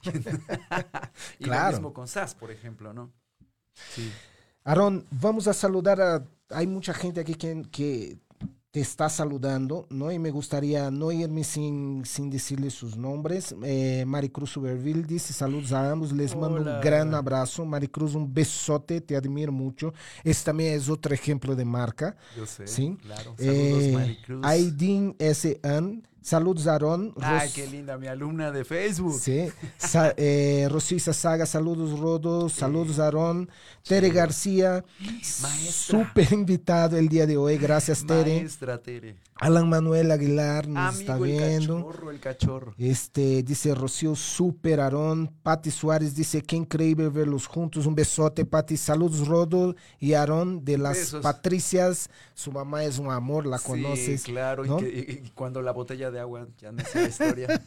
[1.40, 3.14] y lo mismo con SAS, por ejemplo, ¿no?
[3.74, 4.12] Sí.
[4.64, 6.26] Aaron, vamos a saludar a...
[6.50, 8.20] Hay mucha gente aquí que, que
[8.76, 10.12] te está saludando, ¿no?
[10.12, 13.56] Y me gustaría no irme sin, sin decirle sus nombres.
[13.64, 17.64] Eh, Maricruz Superville dice saludos a ambos, les mando un gran abrazo.
[17.64, 19.94] Maricruz, un besote, te admiro mucho.
[20.26, 22.18] Este también es otro ejemplo de marca.
[22.36, 22.98] Yo sé, ¿sí?
[23.02, 23.34] claro.
[23.38, 24.46] Saludos, eh, Maricruz.
[24.46, 26.04] Aidin S.N.
[26.26, 27.14] Saludos, Aarón.
[27.22, 29.20] Ay, qué linda, mi alumna de Facebook.
[29.22, 29.48] Sí.
[29.78, 30.68] Sa eh,
[30.98, 32.50] Saga, saludos, Rodo.
[32.50, 33.48] Saludos, Aarón.
[33.84, 34.84] Tere García.
[35.44, 35.72] Maestra.
[35.72, 37.60] Súper invitado el día de hoy.
[37.60, 38.38] Gracias, Tere.
[38.38, 39.18] Maestra Tere.
[39.38, 41.78] Alan Manuel Aguilar nos está viendo.
[41.78, 42.76] El cachorro, el cachorro.
[42.78, 45.30] Este, dice Rocío Super Aarón.
[45.44, 47.86] Pati Suárez dice, qué increíble verlos juntos.
[47.86, 48.78] Un besote, Pati.
[48.78, 52.10] Saludos, Rodo y Aarón de las Patricias.
[52.34, 54.22] Su mamá es un amor, la conoces.
[54.22, 54.66] Sí, claro.
[54.82, 57.62] Y, cuando la botella de agua, ya no sé la historia.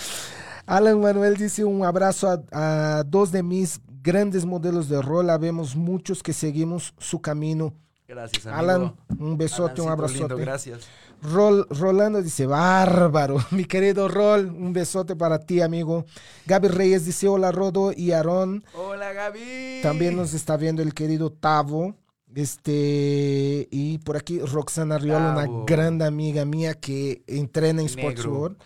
[0.66, 6.22] Alan Manuel dice un abrazo a, dos de mis grandes modelos de rol, habemos muchos
[6.22, 7.74] que seguimos su camino.
[8.06, 8.58] Gracias, amigo.
[8.58, 10.20] Alan, un besote, un abrazote.
[10.20, 10.88] lindo, gracias.
[11.22, 16.04] Rol, Rolando dice, bárbaro, mi querido Rol, un besote para ti, amigo.
[16.46, 18.64] Gaby Reyes dice, hola, Rodo y Aarón.
[18.74, 19.80] Hola, Gaby.
[19.82, 21.94] También nos está viendo el querido Tavo.
[22.34, 27.86] Este, y por aquí Roxana Riola, una gran amiga mía que entrena en.
[27.86, 28.58] Sports World.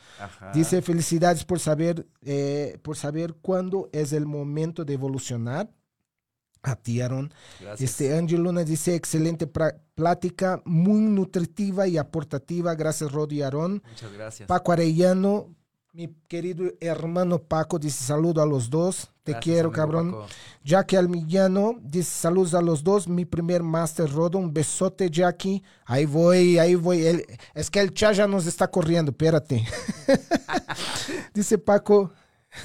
[0.52, 5.70] Dice, felicidades por saber, eh, por saber cuándo es el momento de evolucionar.
[6.64, 7.32] A ti, Aaron.
[7.60, 7.90] Gracias.
[7.90, 9.48] Este, Ángel Luna dice, excelente
[9.94, 12.74] plática, muy nutritiva y aportativa.
[12.76, 13.82] Gracias, Rod y Aarón.
[13.88, 14.46] Muchas gracias.
[14.46, 15.56] Paco Arellano,
[15.92, 19.10] mi querido hermano Paco, dice saludo a los dos.
[19.24, 20.12] Te Gracias, quiero, cabrón.
[20.12, 20.26] Paco.
[20.64, 23.06] Jackie Almillano dice saludos a los dos.
[23.06, 24.38] Mi primer Master Rodo.
[24.38, 25.62] Un besote, Jackie.
[25.84, 27.04] Ahí voy, ahí voy.
[27.04, 29.64] El- es que el chat ya nos está corriendo, espérate.
[31.34, 32.12] dice Paco,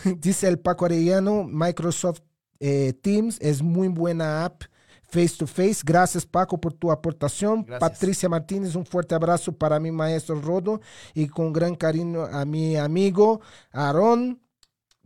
[0.19, 2.21] dice el Paco Arellano, Microsoft
[2.59, 4.63] eh, Teams es muy buena app.
[5.09, 5.81] Face to face.
[5.85, 7.63] Gracias, Paco, por tu aportación.
[7.63, 7.79] Gracias.
[7.79, 10.81] Patricia Martínez, un fuerte abrazo para mi maestro Rodo
[11.13, 13.39] y con gran cariño a mi amigo
[13.71, 14.41] Aarón.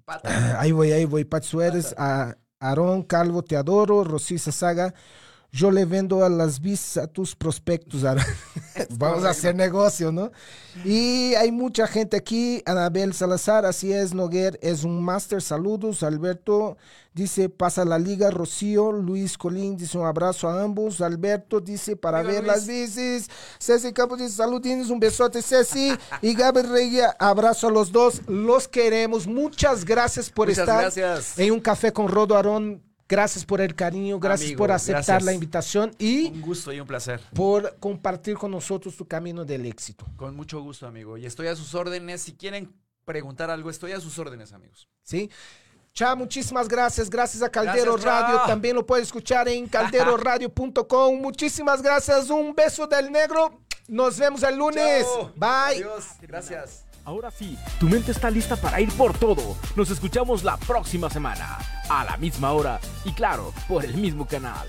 [0.03, 0.59] Pata.
[0.59, 1.23] Ahí voy, ahí voy.
[1.23, 4.03] Pat Suárez, a Aarón Calvo, te adoro.
[4.03, 4.93] Rosisa Saga,
[5.53, 8.03] yo le vendo a las bis a tus prospectos.
[8.91, 10.31] Vamos a hacer negocio, ¿no?
[10.85, 12.63] Y hay mucha gente aquí.
[12.65, 15.41] Anabel Salazar, así es, Noguer es un máster.
[15.41, 16.03] Saludos.
[16.03, 16.77] Alberto
[17.13, 18.31] dice, pasa la liga.
[18.31, 21.01] Rocío, Luis Colín dice un abrazo a ambos.
[21.01, 22.47] Alberto dice, para ver Luis.
[22.47, 23.27] las bicis.
[23.59, 25.91] Ceci Campos dice, saludines, un besote, Ceci.
[26.21, 28.21] Y Gabriel Reyes, abrazo a los dos.
[28.27, 29.27] Los queremos.
[29.27, 31.37] Muchas gracias por Muchas estar gracias.
[31.37, 32.81] en un café con Rodo Arón.
[33.11, 35.23] Gracias por el cariño, gracias Amigo, por aceptar gracias.
[35.23, 37.19] la invitación y Un gusto y un placer.
[37.35, 40.05] por compartir con nosotros tu camino del éxito.
[40.15, 41.17] Con mucho gusto, amigo.
[41.17, 42.21] Y estoy a sus órdenes.
[42.21, 44.87] Si quieren preguntar algo, estoy a sus órdenes, amigos.
[45.03, 45.29] ¿sí?
[45.93, 47.09] Cha, muchísimas gracias.
[47.09, 48.21] Gracias a Caldero Gracias, Cha.
[48.21, 48.41] Radio.
[48.47, 51.15] También lo puedes escuchar en calderoradio.com.
[51.21, 52.29] Muchísimas gracias.
[52.29, 53.59] Un beso del negro.
[53.89, 55.05] Nos vemos el lunes.
[55.05, 55.33] Chao.
[55.35, 55.83] Bye.
[55.83, 56.05] Adiós.
[56.21, 56.85] Gracias.
[57.03, 59.57] Ahora sí, tu mente está lista para ir por todo.
[59.75, 61.57] Nos escuchamos la próxima semana,
[61.89, 64.67] a la misma hora y claro, por el mismo canal.